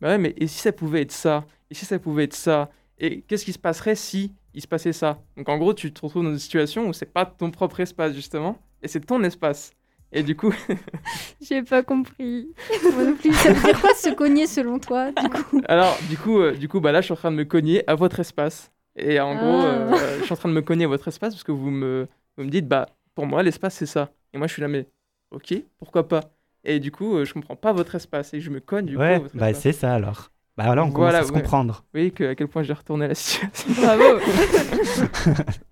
[0.00, 1.44] bah ouais mais et si ça pouvait être ça?
[1.70, 2.70] Et si ça pouvait être ça?
[2.98, 5.20] Et qu'est-ce qui se passerait si il se passait ça?
[5.36, 8.14] Donc en gros tu te retrouves dans une situation où c'est pas ton propre espace
[8.14, 9.72] justement et c'est ton espace.
[10.12, 10.52] Et du coup,
[11.40, 12.48] J'ai pas compris.
[12.94, 13.32] Moi non plus.
[13.34, 15.60] Ça veut dire quoi se cogner selon toi du coup?
[15.68, 17.82] Alors, du coup, euh, du coup bah là, je suis en train de me cogner
[17.88, 18.70] à votre espace.
[18.96, 19.96] Et en gros, Ah.
[20.20, 22.44] je suis en train de me cogner à votre espace parce que vous me, vous
[22.44, 24.10] me dites, bah, pour moi, l'espace, c'est ça.
[24.32, 24.86] Et moi, je suis là, mais
[25.30, 26.20] ok, pourquoi pas?
[26.64, 29.12] Et du coup, euh, je comprends pas votre espace et je me cogne, du coup,
[29.12, 29.62] à Ouais, votre bah espace.
[29.62, 30.30] c'est ça alors.
[30.56, 31.32] Bah voilà, on Voilà, commence à se ouais.
[31.32, 31.74] comprendre.
[31.92, 33.68] Vous voyez que, à quel point j'ai retourné la situation.
[33.82, 34.20] Bravo.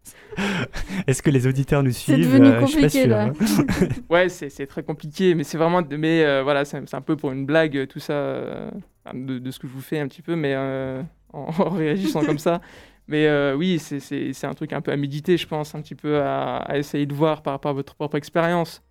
[1.07, 2.19] Est-ce que les auditeurs nous suivent?
[2.33, 3.33] devenu Euh, je suis pas compliqué, sûr, là.
[4.11, 5.83] ouais, c'est c'est très compliqué, mais c'est vraiment.
[5.91, 8.71] Mais euh, voilà, c'est c'est un peu pour une blague, euh, tout ça, euh,
[9.13, 12.25] de, de ce que je vous fais un petit peu, mais euh, en, en réagissant
[12.25, 12.61] comme ça.
[13.07, 16.21] Mais euh, oui, c'est- un truc un peu à méditer, je pense, un petit peu
[16.23, 18.83] à, à essayer de voir par rapport à votre propre expérience.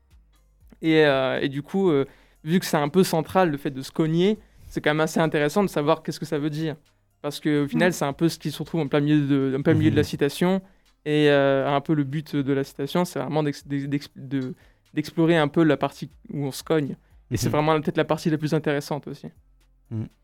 [0.81, 2.05] Et, euh, et du coup, euh,
[2.43, 5.19] vu que c'est un peu central le fait de se cogner, c'est quand même assez
[5.19, 6.75] intéressant de savoir qu'est-ce que ça veut dire.
[7.21, 9.61] Parce qu'au final, c'est un peu ce qui se retrouve en plein milieu de, en
[9.61, 10.07] plein milieu de la Mhm.
[10.07, 10.61] citation.
[11.05, 14.53] Et euh, un peu le but de la citation, c'est vraiment d'ex- d'ex- de-
[14.93, 16.95] d'explorer un peu la partie où on se cogne.
[17.31, 17.51] Et c'est Mhm.
[17.53, 19.27] vraiment peut-être la partie la plus intéressante aussi.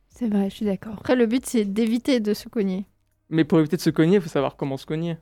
[0.10, 0.94] C'est vrai, je suis d'accord.
[0.98, 2.86] Après, le but, c'est d'éviter de se cogner.
[3.30, 5.18] Mais pour éviter de se cogner, il faut savoir comment se cogner.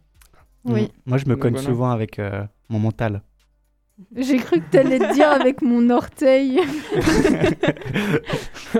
[0.66, 0.84] Oui.
[0.84, 0.88] Mm.
[1.06, 1.68] Moi, je me Donc cogne voilà.
[1.68, 3.22] souvent avec euh, mon mental.
[4.16, 6.60] J'ai cru que t'allais te dire avec mon orteil.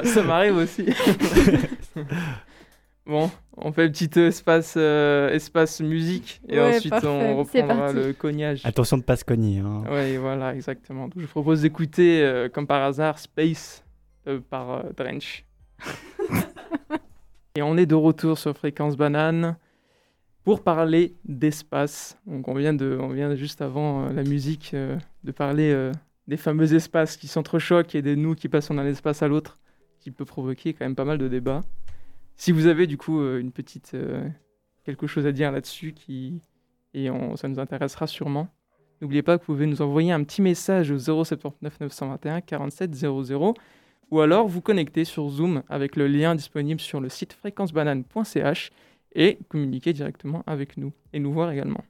[0.04, 0.86] ça m'arrive aussi.
[3.06, 7.08] bon, on fait un petit espace, euh, espace musique et Ouais, ensuite parfait.
[7.08, 8.62] on reprendra le cognage.
[8.64, 9.60] Attention de pas se cogner.
[9.60, 9.84] hein.
[9.90, 11.06] Oui, voilà, exactement.
[11.06, 13.84] Donc, je vous propose d'écouter, euh, comme par hasard, Space
[14.28, 15.46] euh, par euh, Drench.
[17.58, 19.58] et on est de retour sur Fréquence Banane
[20.44, 22.16] pour parler d'espace.
[22.28, 25.92] Donc, on vient, de, on vient juste avant euh, la musique euh, de parler euh,
[26.28, 29.58] des fameux espaces qui s'entrechoquent et des nous qui passons d'un espace à l'autre,
[30.00, 31.62] qui peut provoquer quand même pas mal de débats.
[32.36, 33.98] Si vous avez du coup une petite
[34.84, 36.40] quelque chose à dire là-dessus, qui
[36.94, 38.50] et ça nous intéressera sûrement.
[39.02, 43.56] N'oubliez pas que vous pouvez nous envoyer un petit message au 079 921 47 00
[44.12, 48.72] ou alors vous connecter sur Zoom avec le lien disponible sur le site fréquencebanane.ch
[49.14, 51.84] et communiquer directement avec nous et nous voir également.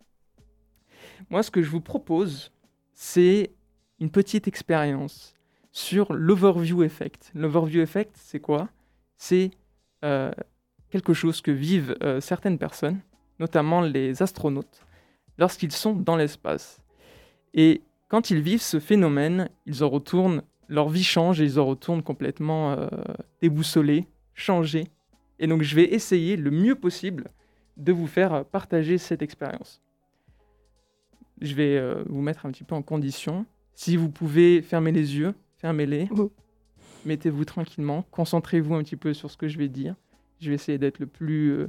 [1.29, 2.51] Moi, ce que je vous propose,
[2.93, 3.51] c'est
[3.99, 5.35] une petite expérience
[5.71, 7.31] sur l'overview effect.
[7.35, 8.69] L'overview effect, c'est quoi?
[9.17, 9.51] C'est
[10.03, 10.31] euh,
[10.89, 12.99] quelque chose que vivent euh, certaines personnes,
[13.39, 14.83] notamment les astronautes,
[15.37, 16.81] lorsqu'ils sont dans l'espace.
[17.53, 21.65] Et quand ils vivent ce phénomène, ils en retournent, leur vie change et ils en
[21.65, 22.87] retournent complètement euh,
[23.41, 24.87] déboussolés, changés.
[25.39, 27.29] Et donc je vais essayer le mieux possible
[27.77, 29.81] de vous faire partager cette expérience.
[31.41, 33.45] Je vais euh, vous mettre un petit peu en condition.
[33.75, 36.07] Si vous pouvez fermer les yeux, fermez-les.
[36.11, 36.31] Oh.
[37.05, 39.95] Mettez-vous tranquillement, concentrez-vous un petit peu sur ce que je vais dire.
[40.39, 41.67] Je vais essayer d'être le plus, euh,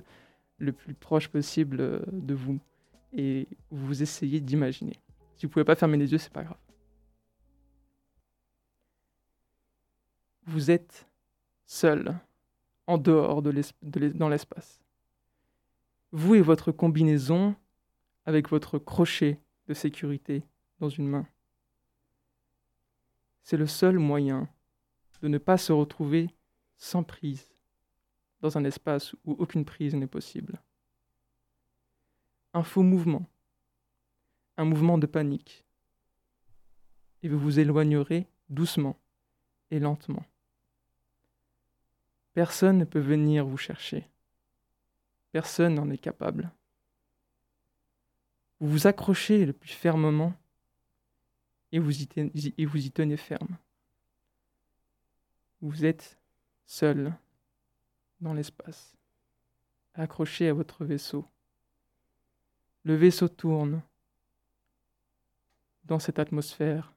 [0.58, 2.58] le plus proche possible de vous
[3.16, 4.94] et vous essayez d'imaginer.
[5.36, 6.56] Si vous pouvez pas fermer les yeux, c'est pas grave.
[10.48, 11.06] Vous êtes
[11.66, 12.18] seul,
[12.86, 13.52] en dehors de
[14.14, 14.80] dans l'espace.
[16.10, 17.54] Vous et votre combinaison
[18.24, 20.42] avec votre crochet de sécurité
[20.80, 21.26] dans une main.
[23.42, 24.48] C'est le seul moyen
[25.20, 26.30] de ne pas se retrouver
[26.78, 27.46] sans prise
[28.40, 30.62] dans un espace où aucune prise n'est possible.
[32.54, 33.26] Un faux mouvement,
[34.56, 35.66] un mouvement de panique,
[37.22, 38.96] et vous vous éloignerez doucement
[39.70, 40.24] et lentement.
[42.38, 44.08] Personne ne peut venir vous chercher.
[45.32, 46.52] Personne n'en est capable.
[48.60, 50.32] Vous vous accrochez le plus fermement
[51.72, 52.06] et vous y,
[52.92, 53.58] tenez ferme.
[55.62, 56.16] Vous êtes
[56.64, 57.12] seul
[58.20, 58.96] dans l'espace,
[59.94, 61.26] accroché à votre vaisseau.
[62.84, 63.82] Le vaisseau tourne
[65.82, 66.94] dans cette atmosphère,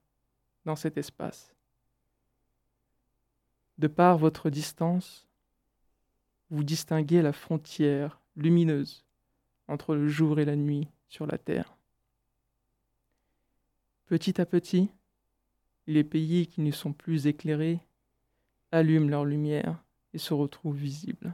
[0.66, 1.56] dans cet espace.
[3.80, 5.28] De par votre distance,
[6.52, 9.06] vous distinguez la frontière lumineuse
[9.68, 11.78] entre le jour et la nuit sur la Terre.
[14.06, 14.90] Petit à petit,
[15.88, 17.80] les pays qui ne sont plus éclairés
[18.72, 19.82] allument leur lumière
[20.14, 21.34] et se retrouvent visibles.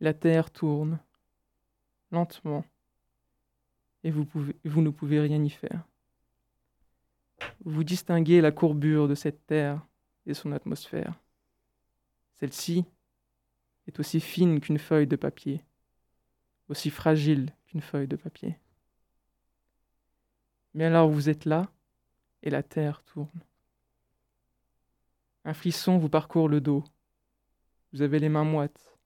[0.00, 0.98] La Terre tourne
[2.10, 2.64] lentement
[4.02, 4.26] et vous,
[4.82, 5.86] ne pouvez rien y faire.
[7.64, 9.86] Vous distinguez la courbure de cette Terre
[10.26, 11.14] et son atmosphère.
[12.34, 12.84] Celle-ci
[13.86, 15.64] est aussi fine qu'une feuille de papier,
[16.68, 18.58] aussi fragile qu'une feuille de papier.
[20.74, 21.70] Mais alors vous êtes là
[22.42, 23.42] et la Terre tourne.
[25.44, 26.84] Un frisson vous parcourt le dos.
[27.92, 28.96] Vous avez les mains moites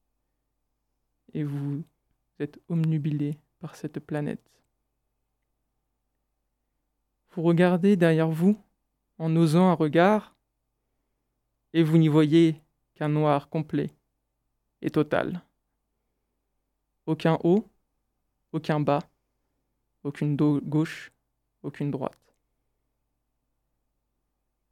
[1.33, 1.83] et vous
[2.39, 4.49] êtes omnubilé par cette planète.
[7.31, 8.59] Vous regardez derrière vous
[9.17, 10.35] en osant un regard
[11.73, 12.61] et vous n'y voyez
[12.95, 13.96] qu'un noir complet
[14.81, 15.41] et total.
[17.05, 17.67] Aucun haut,
[18.51, 18.99] aucun bas,
[20.03, 21.11] aucune gauche,
[21.63, 22.17] aucune droite.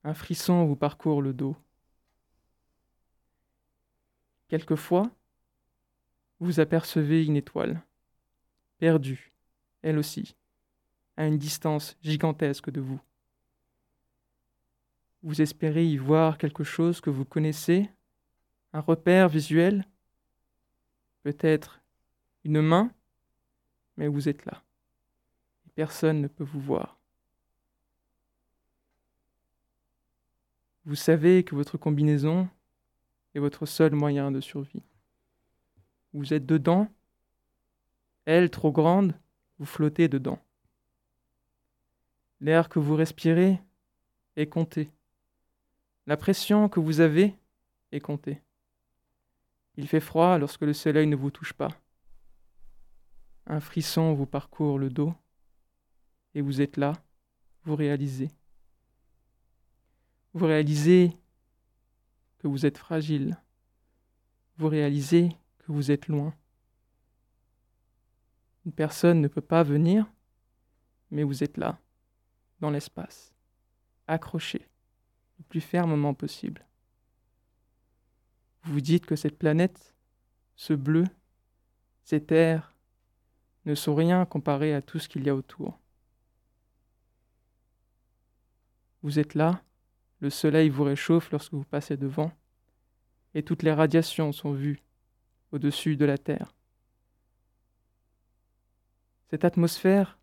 [0.03, 1.55] Un frisson vous parcourt le dos.
[4.47, 5.09] Quelquefois,
[6.39, 7.81] vous apercevez une étoile,
[8.77, 9.33] perdue,
[9.81, 10.35] elle aussi,
[11.17, 12.99] à une distance gigantesque de vous.
[15.23, 17.89] Vous espérez y voir quelque chose que vous connaissez,
[18.73, 19.85] un repère visuel,
[21.25, 21.81] peut-être
[22.43, 22.91] une main,
[23.97, 24.61] mais vous êtes là.
[25.73, 26.99] Personne ne peut vous voir.
[30.85, 32.47] Vous savez que votre combinaison
[33.33, 34.83] est votre seul moyen de survie.
[36.13, 36.93] Vous êtes dedans,
[38.25, 39.15] elle trop grande,
[39.57, 40.37] vous flottez dedans.
[42.39, 43.59] L'air que vous respirez
[44.35, 44.91] est compté.
[46.05, 47.33] La pression que vous avez
[47.91, 48.44] est comptée.
[49.77, 51.69] Il fait froid lorsque le soleil ne vous touche pas.
[53.47, 55.13] Un frisson vous parcourt le dos
[56.33, 56.93] et vous êtes là,
[57.63, 58.31] vous réalisez.
[60.33, 61.11] Vous réalisez
[62.39, 63.37] que vous êtes fragile.
[64.57, 66.33] Vous réalisez que vous êtes loin.
[68.65, 70.11] Une personne ne peut pas venir,
[71.11, 71.79] mais vous êtes là,
[72.59, 73.33] dans l'espace,
[74.07, 74.67] accroché,
[75.37, 76.64] le plus fermement possible.
[78.65, 79.93] Vous dites que cette planète,
[80.55, 81.05] ce bleu,
[82.03, 82.75] ces terres,
[83.65, 85.79] ne sont rien comparé à tout ce qu'il y a autour.
[89.03, 89.63] Vous êtes là,
[90.19, 92.31] le soleil vous réchauffe lorsque vous passez devant,
[93.35, 94.81] et toutes les radiations sont vues
[95.51, 96.55] au-dessus de la Terre.
[99.29, 100.17] Cette atmosphère,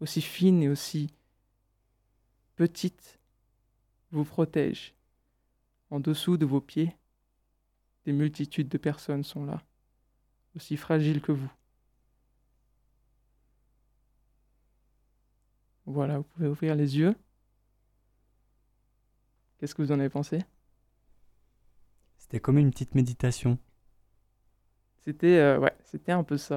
[0.00, 1.14] aussi fine et aussi
[2.56, 3.18] petite,
[4.10, 4.94] vous protège.
[5.90, 6.94] En dessous de vos pieds,
[8.08, 9.62] des multitudes de personnes sont là,
[10.56, 11.52] aussi fragiles que vous.
[15.84, 17.14] Voilà, vous pouvez ouvrir les yeux.
[19.58, 20.38] Qu'est-ce que vous en avez pensé?
[22.16, 23.58] C'était comme une petite méditation.
[25.00, 26.56] C'était euh, ouais, c'était un peu ça.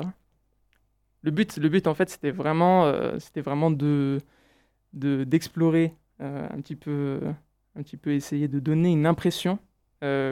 [1.22, 4.20] Le but, le but en fait, c'était vraiment, euh, c'était vraiment de
[4.94, 7.20] d'explorer euh, un petit peu,
[7.76, 9.60] un petit peu essayer de donner une impression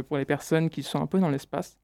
[0.07, 1.78] pour les personnes qui sont un peu dans l'espace.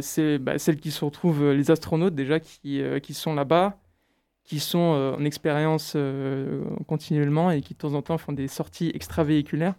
[0.00, 3.78] c'est bah, celles qui se retrouvent, les astronautes déjà qui, qui sont là-bas,
[4.44, 5.96] qui sont en expérience
[6.86, 9.74] continuellement et qui de temps en temps font des sorties extravéhiculaires.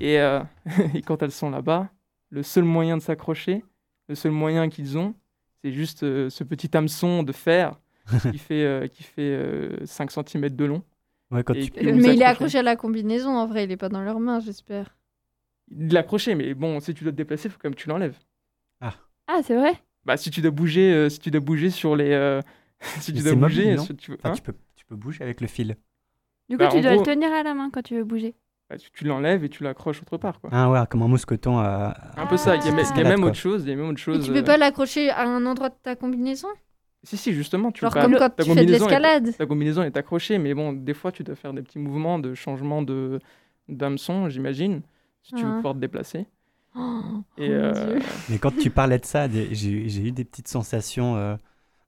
[0.00, 0.16] Et,
[0.94, 1.88] et quand elles sont là-bas,
[2.30, 3.64] le seul moyen de s'accrocher,
[4.08, 5.14] le seul moyen qu'ils ont,
[5.62, 7.80] c'est juste euh, ce petit hameçon de fer
[8.30, 9.38] qui fait, euh, qui fait
[9.86, 10.82] 5 euh, cm de long.
[11.30, 14.40] Mais il est accroché à la combinaison en vrai, il n'est pas dans leurs mains,
[14.40, 14.94] j'espère.
[15.70, 17.80] Il est accroché, mais bon, si tu dois te déplacer, il faut quand même que
[17.80, 18.18] tu l'enlèves.
[18.80, 18.94] Ah,
[19.26, 19.72] ah c'est vrai?
[20.04, 22.40] Bah, si tu dois bouger, si tu dois bouger sur les.
[23.00, 23.76] si tu dois bouger.
[23.98, 24.32] tu, hein?
[24.34, 25.76] tu, peux, tu peux bouger avec le fil.
[26.48, 28.34] Du coup, bah, tu dois le tenir à la main quand tu veux bouger.
[28.70, 30.40] Bah, tu, l'enlèves et tu l'accroches autre part.
[30.40, 30.50] Quoi.
[30.52, 31.58] Ah ouais, comme un mousqueton.
[31.58, 33.64] un peu ça, il y a, même autre chose.
[33.64, 34.22] Il y a même autre chose.
[34.22, 36.48] Et tu peux euh, pas l'accrocher à un endroit de ta combinaison?
[37.02, 37.70] Si, si, justement.
[37.70, 39.36] Tu Genre comme quand tu fais de l'escalade.
[39.36, 42.34] Ta combinaison est accrochée, mais bon, des fois, tu dois faire des petits mouvements de
[42.34, 43.20] changement de
[43.68, 44.82] d'hameçon, j'imagine,
[45.24, 45.56] si tu veux ah.
[45.56, 46.26] pouvoir te déplacer.
[46.76, 47.98] Oh, et, euh,
[48.28, 51.36] Mais quand tu parlais de ça, j'ai eu des petites sensations euh,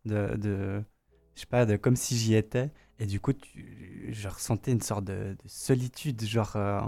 [0.04, 0.82] de, de,
[1.34, 2.70] je sais pas, de comme si j'y étais.
[2.98, 6.80] Et du coup, tu, je ressentais une sorte de, solitude, genre euh,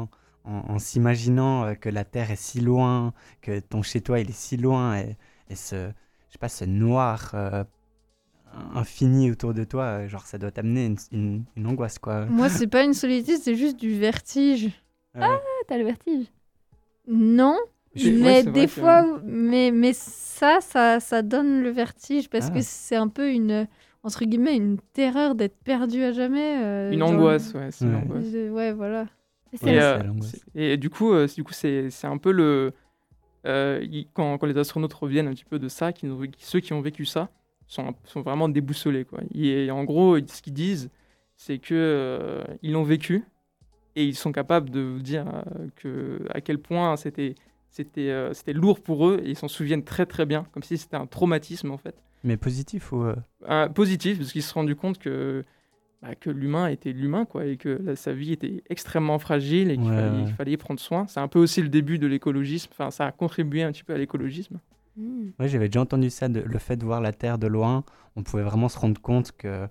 [0.45, 4.57] en, s'imaginant euh, que la Terre est si loin, que ton chez-toi il est si
[4.57, 5.17] loin, et,
[5.51, 5.91] et ce,
[6.29, 7.63] je sais pas, ce noir euh,
[8.75, 12.25] infini autour de toi, genre ça doit t'amener une, une, angoisse, quoi.
[12.25, 14.71] Moi, c'est pas une solitude, c'est juste du vertige.
[15.15, 16.27] Ah, ah t'as le vertige
[17.09, 17.57] Non,
[17.97, 22.63] mais des fois, mais, mais ça, ça, ça donne le vertige parce que ah.
[22.63, 23.67] c'est un peu une
[24.03, 26.63] entre guillemets, une terreur d'être perdu à jamais.
[26.63, 28.25] Euh, une angoisse, ouais, c'est une angoisse.
[28.51, 29.07] Ouais, voilà.
[29.63, 30.03] Et, euh,
[30.55, 32.73] et, du coup, euh, du coup c'est un peu le.
[33.45, 37.07] quand, quand, les astronautes reviennent un petit peu de ça, qui, ceux qui ont vécu
[37.07, 37.31] ça
[37.67, 39.05] sont, sont vraiment déboussolés.
[39.05, 39.21] Quoi.
[39.35, 40.91] Et, en gros, ce qu'ils disent,
[41.37, 43.25] c'est que ils l'ont vécu
[43.99, 45.27] et ils sont capables de vous dire
[45.77, 47.35] que, à quel point c'était
[47.71, 51.07] c'était lourd pour eux et ils s'en souviennent très très bien, comme si c'était un
[51.07, 51.95] traumatisme en fait.
[52.25, 55.45] Mais positif ou euh, Positif, parce qu'ils se sont rendus compte que,
[56.03, 59.87] bah, que l'humain était l'humain, quoi, et que sa vie était extrêmement fragile et qu'il
[59.87, 61.07] fallait, fallait, y prendre soin.
[61.07, 63.95] C'est un peu aussi le début de l'écologisme, enfin, ça a contribué un petit peu
[63.95, 64.59] à l'écologisme.
[64.97, 65.29] Mmh.
[65.39, 67.85] Oui, j'avais déjà entendu ça, de, le fait de voir la Terre de loin,
[68.17, 69.69] on pouvait vraiment se rendre compte que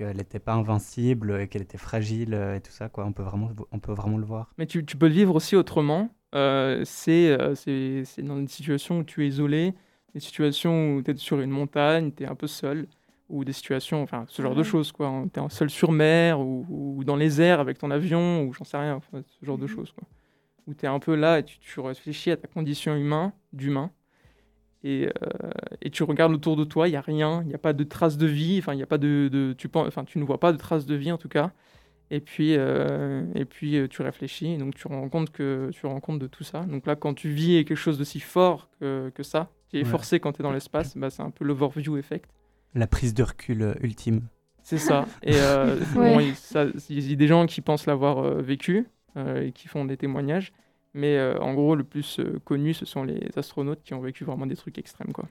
[0.00, 3.04] qu'elle n'était pas invincible et qu'elle était fragile euh, et tout ça, quoi.
[3.04, 4.52] On peut vraiment, on peut vraiment le voir.
[4.56, 6.08] Mais tu, tu peux le vivre aussi autrement.
[6.34, 7.36] Euh, c'est
[8.18, 9.74] dans une situation où tu es isolé,
[10.14, 12.86] des situations où tu es sur une montagne, tu es un peu seul,
[13.28, 15.24] ou des situations, enfin, ce genre de choses, quoi.
[15.32, 18.78] Tu es seul sur mer, ou, dans les airs avec ton avion, ou j'en sais
[18.78, 19.68] rien, ce genre de mhm.
[19.68, 20.08] choses, quoi.
[20.66, 23.90] Où tu es un peu là et tu, tu, réfléchis à ta condition humain, d'humain,
[24.82, 25.50] et, euh,
[25.82, 27.84] et, tu regardes autour de toi, il n'y a rien, il n'y a pas de
[27.84, 30.52] traces de vie, enfin, il a pas de, de tu, enfin, tu ne vois pas
[30.52, 31.52] de traces de vie en tout cas.
[32.10, 35.86] Et puis, euh, et puis euh, tu réfléchis, et donc tu rends compte que tu
[35.86, 36.60] rends compte de tout ça.
[36.62, 39.80] Donc là, quand tu vis quelque chose de si fort que, que ça, qui est
[39.84, 39.88] Ouais.
[39.88, 40.96] forcé quand tu es dans l'espace.
[40.96, 42.28] Bah, c'est un peu l'overview effect.
[42.74, 44.22] La prise de recul ultime.
[44.62, 45.06] C'est ça.
[45.22, 46.14] Et euh, Ouais.
[46.14, 49.52] bon, il ça- il y a des gens qui pensent l'avoir euh, vécu euh, et
[49.52, 50.52] qui font des témoignages.
[50.94, 54.24] Mais euh, en gros, le plus euh, connu, ce sont les astronautes qui ont vécu
[54.24, 55.12] vraiment des trucs extrêmes.
[55.12, 55.28] Quoi.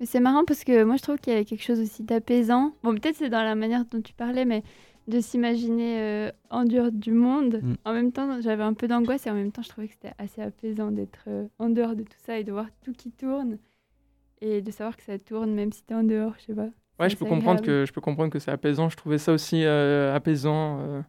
[0.00, 2.74] Mais c'est marrant parce que moi je trouve qu'il y a quelque chose aussi d'apaisant.
[2.82, 4.62] Bon, peut-être c'est dans la manière dont tu parlais, mais
[5.08, 7.60] de s'imaginer euh, en dehors du monde.
[7.62, 7.74] Mm.
[7.84, 10.14] En même temps, j'avais un peu d'angoisse et en même temps, je trouvais que c'était
[10.18, 13.58] assez apaisant d'être euh, en dehors de tout ça et de voir tout qui tourne
[14.40, 16.68] et de savoir que ça tourne même si t'es en dehors, je sais pas.
[16.98, 18.88] Ouais, je peux, comprendre que, je peux comprendre que c'est apaisant.
[18.88, 21.04] Je trouvais ça aussi euh, apaisant.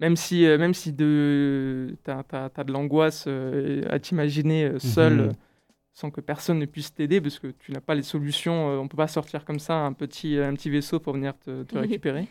[0.00, 4.78] Même si, euh, même si de, t'as, t'as- t'as de l'angoisse euh, à t'imaginer euh,
[4.78, 5.32] seul, Mhm.
[5.92, 8.70] sans que personne ne puisse t'aider, parce que tu n'as pas les solutions.
[8.70, 11.62] euh, on peut pas sortir comme ça un petit, un petit vaisseau pour venir te,
[11.64, 12.28] te récupérer.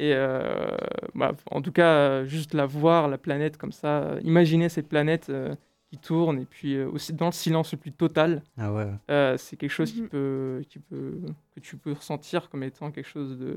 [0.00, 0.76] Et euh,
[1.14, 5.56] bah, en tout cas, juste la voir, la planète comme ça, imaginer cette planète euh,
[5.90, 8.86] qui tourne, et puis euh, aussi dans le silence le plus total, Ah ouais.
[9.10, 10.08] euh, c'est quelque chose qui Mhm.
[10.08, 11.20] peut, qui peut,
[11.54, 13.56] que tu peux ressentir comme étant quelque chose de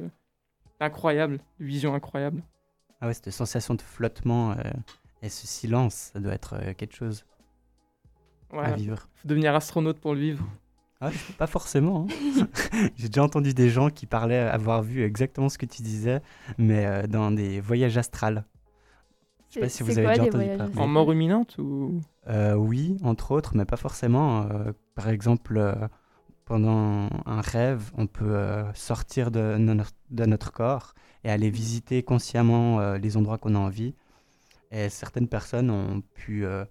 [0.80, 2.41] d'incroyable, de vision incroyable.
[3.02, 4.56] Ah ouais, cette sensation de flottement euh,
[5.22, 7.26] et ce silence, ça doit être euh, quelque chose
[8.52, 9.08] à vivre.
[9.16, 10.45] Faut devenir astronaute pour le vivre.
[10.99, 12.08] Ah, pas forcément.
[12.39, 12.45] hein.
[12.95, 16.22] J'ai déjà entendu des gens qui parlaient avoir vu exactement ce que tu disais,
[16.60, 18.45] mais euh, dans des voyages astrales.
[19.49, 20.74] Je sais pas si vous avez quoi, déjà entendu voyages parler.
[20.78, 21.99] En mort imminente ou?
[22.30, 24.43] Euh, oui, entre autres, mais pas forcément.
[24.43, 25.74] Euh, par exemple, euh,
[26.45, 30.93] pendant un rêve, on peut euh, sortir de, no- de notre corps
[31.24, 33.95] et aller visiter consciemment euh, les endroits qu'on a envie.
[34.72, 36.65] Et certaines personnes ont pu euh,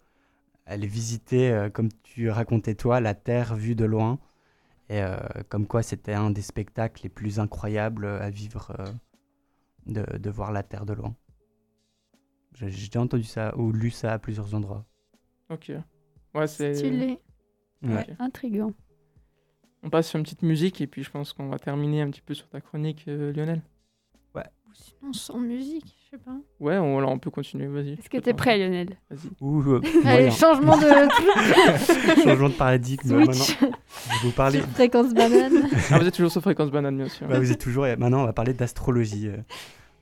[0.66, 4.18] aller visiter, euh, comme tu racontais toi, la Terre vue de loin.
[4.88, 5.16] Et euh,
[5.48, 8.86] comme quoi c'était un des spectacles les plus incroyables à vivre, euh,
[9.86, 11.14] de, de voir la Terre de loin.
[12.54, 14.84] J'ai j'ai déjà entendu ça ou lu ça à plusieurs endroits.
[15.50, 15.70] Ok.
[16.34, 16.74] Ouais, c'est.
[16.74, 17.20] Stylé.
[17.82, 17.94] Ouais.
[17.94, 18.72] Ouais, intriguant.
[19.82, 22.20] On passe sur une petite musique et puis je pense qu'on va terminer un petit
[22.20, 23.62] peu sur ta chronique, euh, Lionel.
[24.70, 26.36] Ou sinon sans musique, je sais pas.
[26.60, 27.66] Ouais, on, alors on peut continuer.
[27.66, 27.94] Vas-y.
[27.94, 28.96] Est-ce que t'es prêt, Lionel?
[29.10, 29.28] Vas-y.
[29.42, 30.86] Euh, Allez, changement de
[32.22, 33.16] changement de paradigme.
[33.16, 33.72] Maintenant, switch je vais
[34.22, 34.58] vous parler.
[34.60, 35.68] sur fréquence banane.
[35.90, 37.28] Ah, vous êtes toujours sur fréquence banane, bien sûr.
[37.28, 37.84] Ouais, vous êtes toujours.
[37.98, 39.28] Maintenant, on va parler d'astrologie.
[39.28, 39.36] euh,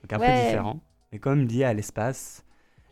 [0.03, 0.79] donc un peu différent,
[1.11, 2.45] mais quand même lié à l'espace.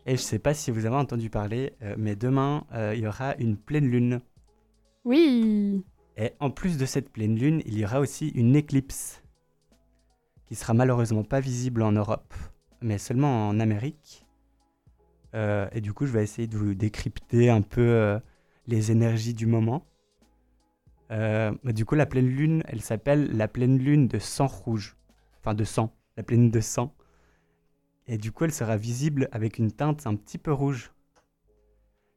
[0.06, 3.06] Et je sais pas si vous avez entendu parler, euh, mais demain, euh, il y
[3.06, 4.20] aura une pleine lune.
[5.04, 5.84] Oui.
[6.16, 9.22] Et en plus de cette pleine lune, il y aura aussi une éclipse
[10.48, 12.34] qui sera malheureusement pas visible en Europe,
[12.80, 14.26] mais seulement en Amérique.
[15.34, 18.18] Euh, et du coup, je vais essayer de vous décrypter un peu euh,
[18.66, 19.86] les énergies du moment.
[21.10, 24.96] Euh, du coup, la pleine lune, elle s'appelle la pleine lune de sang rouge.
[25.40, 25.94] Enfin, de sang.
[26.16, 26.94] La pleine lune de sang.
[28.06, 30.92] Et du coup, elle sera visible avec une teinte un petit peu rouge.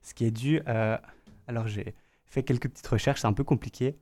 [0.02, 1.02] Ce qui est dû à...
[1.48, 3.98] Alors, j'ai fait quelques petites recherches, c'est un peu compliqué.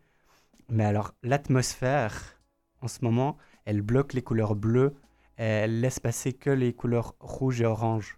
[0.70, 2.40] Mais alors, l'atmosphère,
[2.82, 3.38] en ce moment,
[3.70, 4.96] elle bloque les couleurs bleues.
[5.36, 8.18] Elle laisse passer que les couleurs rouges et oranges.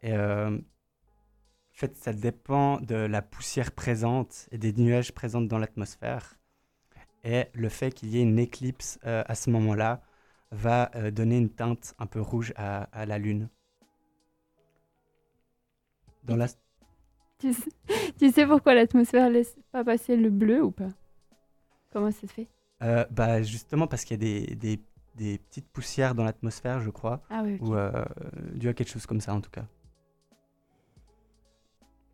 [0.00, 5.58] Et euh, en fait, ça dépend de la poussière présente et des nuages présents dans
[5.58, 6.38] l'atmosphère.
[7.24, 10.00] Et le fait qu'il y ait une éclipse euh, à ce moment-là
[10.50, 13.50] va euh, donner une teinte un peu rouge à, à la Lune.
[16.24, 16.48] Dans la...
[17.38, 17.70] Tu sais,
[18.18, 20.88] tu sais pourquoi l'atmosphère laisse pas passer le bleu ou pas?
[21.92, 22.48] Comment ça se fait?
[22.82, 24.80] Euh, bah, justement parce qu'il y a des, des-
[25.16, 27.58] des petites poussières dans l'atmosphère, je crois, Ah oui.
[27.60, 27.90] ou euh,
[28.54, 29.66] dû à quelque chose comme ça en tout cas.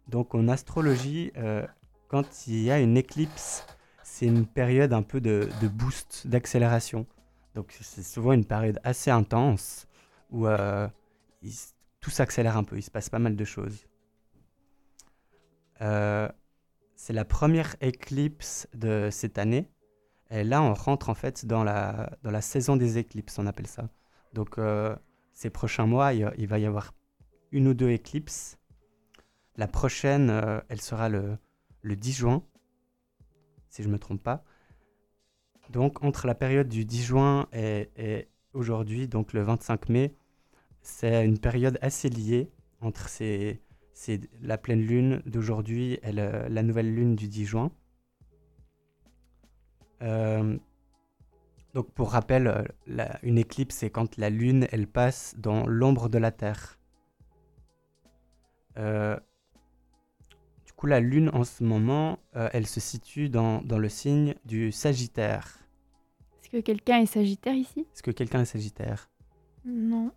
[0.08, 1.66] Donc en astrologie, euh,
[2.08, 3.66] quand il y a une éclipse,
[4.02, 7.06] c'est une période un peu de, de boost, d'accélération.
[7.54, 9.86] Donc c'est souvent une période assez intense
[10.30, 10.88] où euh,
[11.42, 11.52] il
[12.00, 13.86] tout s'accélère un peu, il se passe pas mal de choses.
[15.80, 16.28] Euh,
[16.96, 19.68] c'est la première éclipse de cette année.
[20.35, 23.68] Et là, on rentre en fait dans la, dans la saison des éclipses, on appelle
[23.68, 23.89] ça.
[24.32, 24.97] Donc, euh,
[25.32, 26.93] ces prochains mois, il, va y avoir
[27.53, 28.59] une ou deux éclipses.
[29.57, 31.39] La prochaine, euh, elle sera le,
[31.82, 32.43] le 10 juin,
[33.68, 34.43] si je ne me trompe pas.
[35.70, 40.16] Donc, entre la période du 10 juin et, aujourd'hui, donc le 25 mai,
[40.82, 43.61] c'est une période assez liée entre ces,
[43.93, 47.70] ces- la pleine lune d'aujourd'hui et la nouvelle lune du 10 juin.
[50.05, 50.57] Euh,
[51.74, 56.09] donc pour rappel, euh, la- une éclipse, c'est quand la Lune, elle passe dans l'ombre
[56.09, 56.78] de la Terre.
[58.78, 59.18] Euh,
[60.66, 64.34] du coup, la Lune, en ce moment, euh, elle se situe dans, dans le signe
[64.44, 65.59] du Sagittaire.
[66.42, 67.80] Est-ce que quelqu'un est sagittaire ici?
[67.80, 69.11] Est-ce que quelqu'un est Sagittaire?
[69.64, 70.12] Non.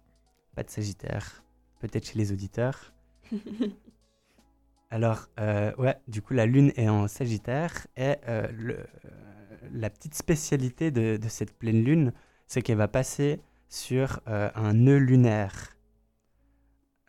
[0.55, 1.43] Pas de Sagittaire.
[1.79, 2.93] Peut-être chez les auditeurs.
[4.89, 8.15] Alors, euh, ouais, du coup, la Lune est en Sagittaire et
[8.51, 8.85] le,
[9.71, 12.13] la petite spécialité de, cette pleine Lune,
[12.47, 15.75] c'est qu'elle va passer sur euh, un nœud lunaire.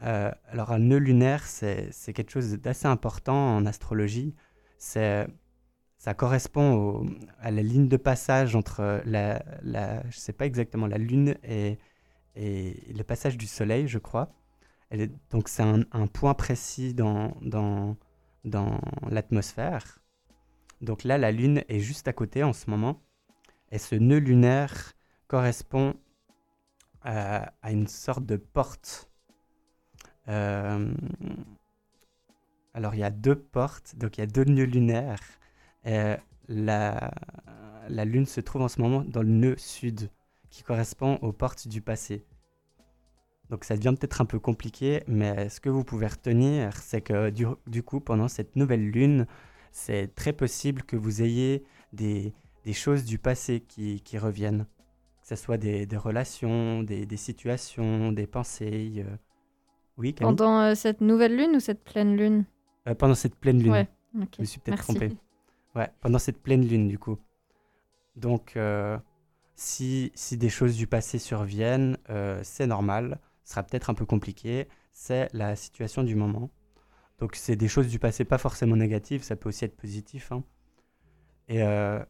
[0.03, 4.35] Euh, alors, un nœud lunaire, c'est quelque chose d'assez important en astrologie.
[5.99, 7.07] Ça correspond
[7.41, 11.79] à la ligne de passage entre la, la je sais pas exactement, la Lune et,
[12.37, 14.33] le passage du Soleil, je crois.
[14.93, 17.97] Est- donc c'est un, un point précis dans, dans,
[18.45, 18.81] dans
[19.11, 19.99] l'atmosphère.
[20.81, 23.03] Donc là, la Lune est juste à côté en ce moment.
[23.71, 24.95] Et ce nœud lunaire
[25.27, 25.95] correspond
[27.03, 29.11] à, à une sorte de porte.
[30.29, 30.93] Euh,
[32.75, 35.21] alors il y a deux portes, donc il y a deux nœuds lunaires.
[35.85, 36.15] Et
[36.49, 37.11] la,
[37.89, 40.11] la Lune se trouve en ce moment dans le nœud sud,
[40.51, 42.25] qui correspond aux portes du passé.
[43.51, 47.31] Donc ça devient peut-être un peu compliqué, mais ce que vous pouvez retenir, c'est que
[47.31, 49.27] du coup, pendant cette nouvelle lune,
[49.73, 52.33] c'est très possible que vous ayez des,
[52.65, 54.67] des choses du passé qui, qui reviennent.
[55.23, 59.05] Que ce soit des, des relations, des, des situations, des pensées.
[59.07, 59.17] euh.
[59.99, 60.35] Oui, Camille?
[60.37, 62.45] Pendant euh, cette nouvelle lune ou cette pleine lune?
[62.87, 63.73] Euh, Pendant cette pleine lune.
[63.73, 63.89] Ouais.
[64.15, 65.13] Je me suis peut-être trompé.
[65.75, 67.19] Ouais, pendant cette pleine lune, du coup.
[68.17, 68.59] Donc,
[69.55, 71.99] si, si des choses du passé surviennent,
[72.43, 73.21] c'est normal.
[73.45, 74.67] Ce sera peut-être un peu compliqué.
[74.93, 76.51] C'est la situation du moment.
[77.19, 80.33] Donc, c'est des choses du passé pas forcément négatives, ça peut aussi être positif.
[80.33, 80.45] hein.
[81.49, 82.03] Et, euh,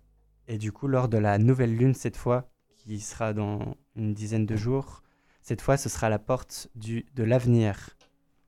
[0.49, 4.47] et du coup, lors de la nouvelle lune, cette fois, qui sera dans une dizaine
[4.47, 5.03] de jours,
[5.43, 7.97] cette fois, ce sera la porte de l'avenir.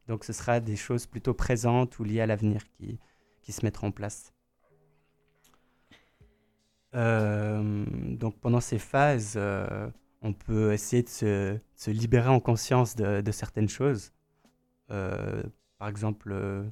[0.07, 2.99] Donc, ce sera des choses plutôt présentes ou liées à l'avenir qui,
[3.43, 4.33] qui se mettront en place.
[6.95, 7.85] Euh,
[8.17, 9.89] donc pendant ces phases, euh,
[10.23, 14.13] on peut essayer de se, se libérer en conscience de, certaines choses.
[15.81, 16.63] Par exemple, euh,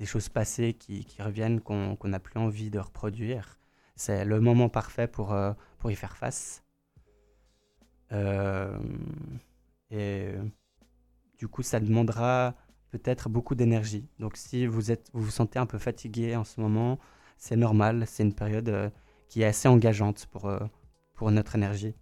[0.00, 3.60] des choses passées qui, reviennent qu'on n'a plus envie de reproduire.
[3.94, 6.64] C'est le moment parfait pour, euh, pour y faire face.
[8.10, 8.76] Euh,
[9.92, 10.32] et
[11.38, 12.56] du coup, ça demandera
[12.90, 14.08] peut-être beaucoup d'énergie.
[14.18, 16.98] Donc si vous, êtes, vous vous sentez un peu fatigué en ce moment,
[17.38, 18.92] c'est normal, c'est une période
[19.28, 20.50] qui est assez engageante pour,
[21.14, 21.94] pour notre énergie.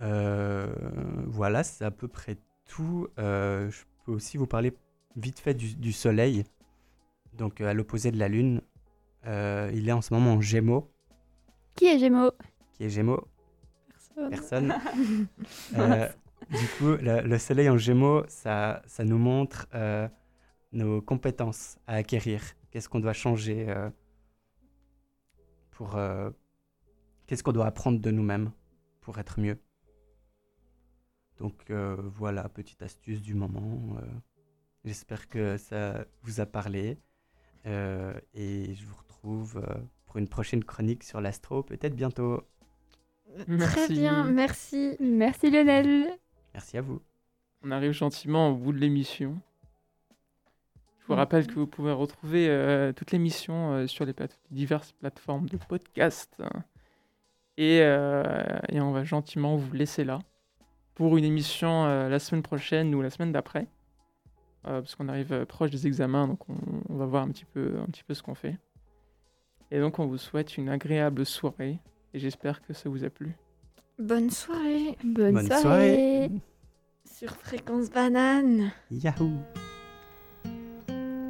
[0.00, 3.08] Voilà, c'est à peu près tout.
[3.18, 4.72] Euh, je peux aussi vous parler
[5.16, 6.44] vite fait du, du Soleil,
[7.34, 8.60] donc euh, à l'opposé de la Lune.
[9.26, 10.92] Euh, il est en ce moment en Gémeaux,
[11.74, 12.30] Qui est Gémeaux?
[12.74, 13.26] Qui est Gémeaux,
[14.30, 14.30] Personne.
[14.30, 14.74] personne.
[16.50, 19.66] Du coup, le, le soleil en gémeaux, ça, ça nous montre
[20.70, 22.40] nos compétences à acquérir.
[22.70, 23.66] Qu'est-ce qu'on doit changer
[25.72, 25.98] pour.
[27.26, 28.52] Qu'est-ce qu'on doit apprendre de nous-mêmes
[29.00, 29.58] pour être mieux?
[31.38, 33.96] Donc euh, voilà, petite astuce du moment.
[33.98, 34.06] euh,
[34.84, 36.98] J'espère que ça vous a parlé.
[37.66, 39.60] euh, et je vous retrouve
[40.06, 42.42] pour une prochaine chronique sur l'astro, peut-être bientôt.
[43.58, 44.96] Très bien, merci.
[45.00, 46.06] Merci Lionel.
[46.54, 47.02] Merci à vous.
[47.62, 49.36] On arrive gentiment au bout de l'émission.
[51.00, 51.18] Je vous Mhm.
[51.18, 55.56] rappelle que vous pouvez retrouver euh, toute l'émission euh, sur les plate- diverses plateformes de
[55.56, 56.40] podcast.
[57.58, 58.22] Et, euh,
[58.68, 60.18] et on va gentiment vous laisser là
[60.96, 63.68] pour une émission euh, la semaine prochaine ou la semaine d'après.
[64.66, 66.54] Euh, parce qu'on arrive euh, proche des examens, donc on,
[66.88, 68.58] on va voir un petit peu, un petit peu ce qu'on fait.
[69.70, 71.78] Et donc on vous souhaite une agréable soirée
[72.14, 73.36] et j'espère que ça vous a plu.
[73.98, 75.60] Bonne soirée Bonne, Bonne soirée.
[75.62, 76.30] soirée.
[77.04, 78.70] sur Fréquence Banane.
[78.90, 79.32] Yahoo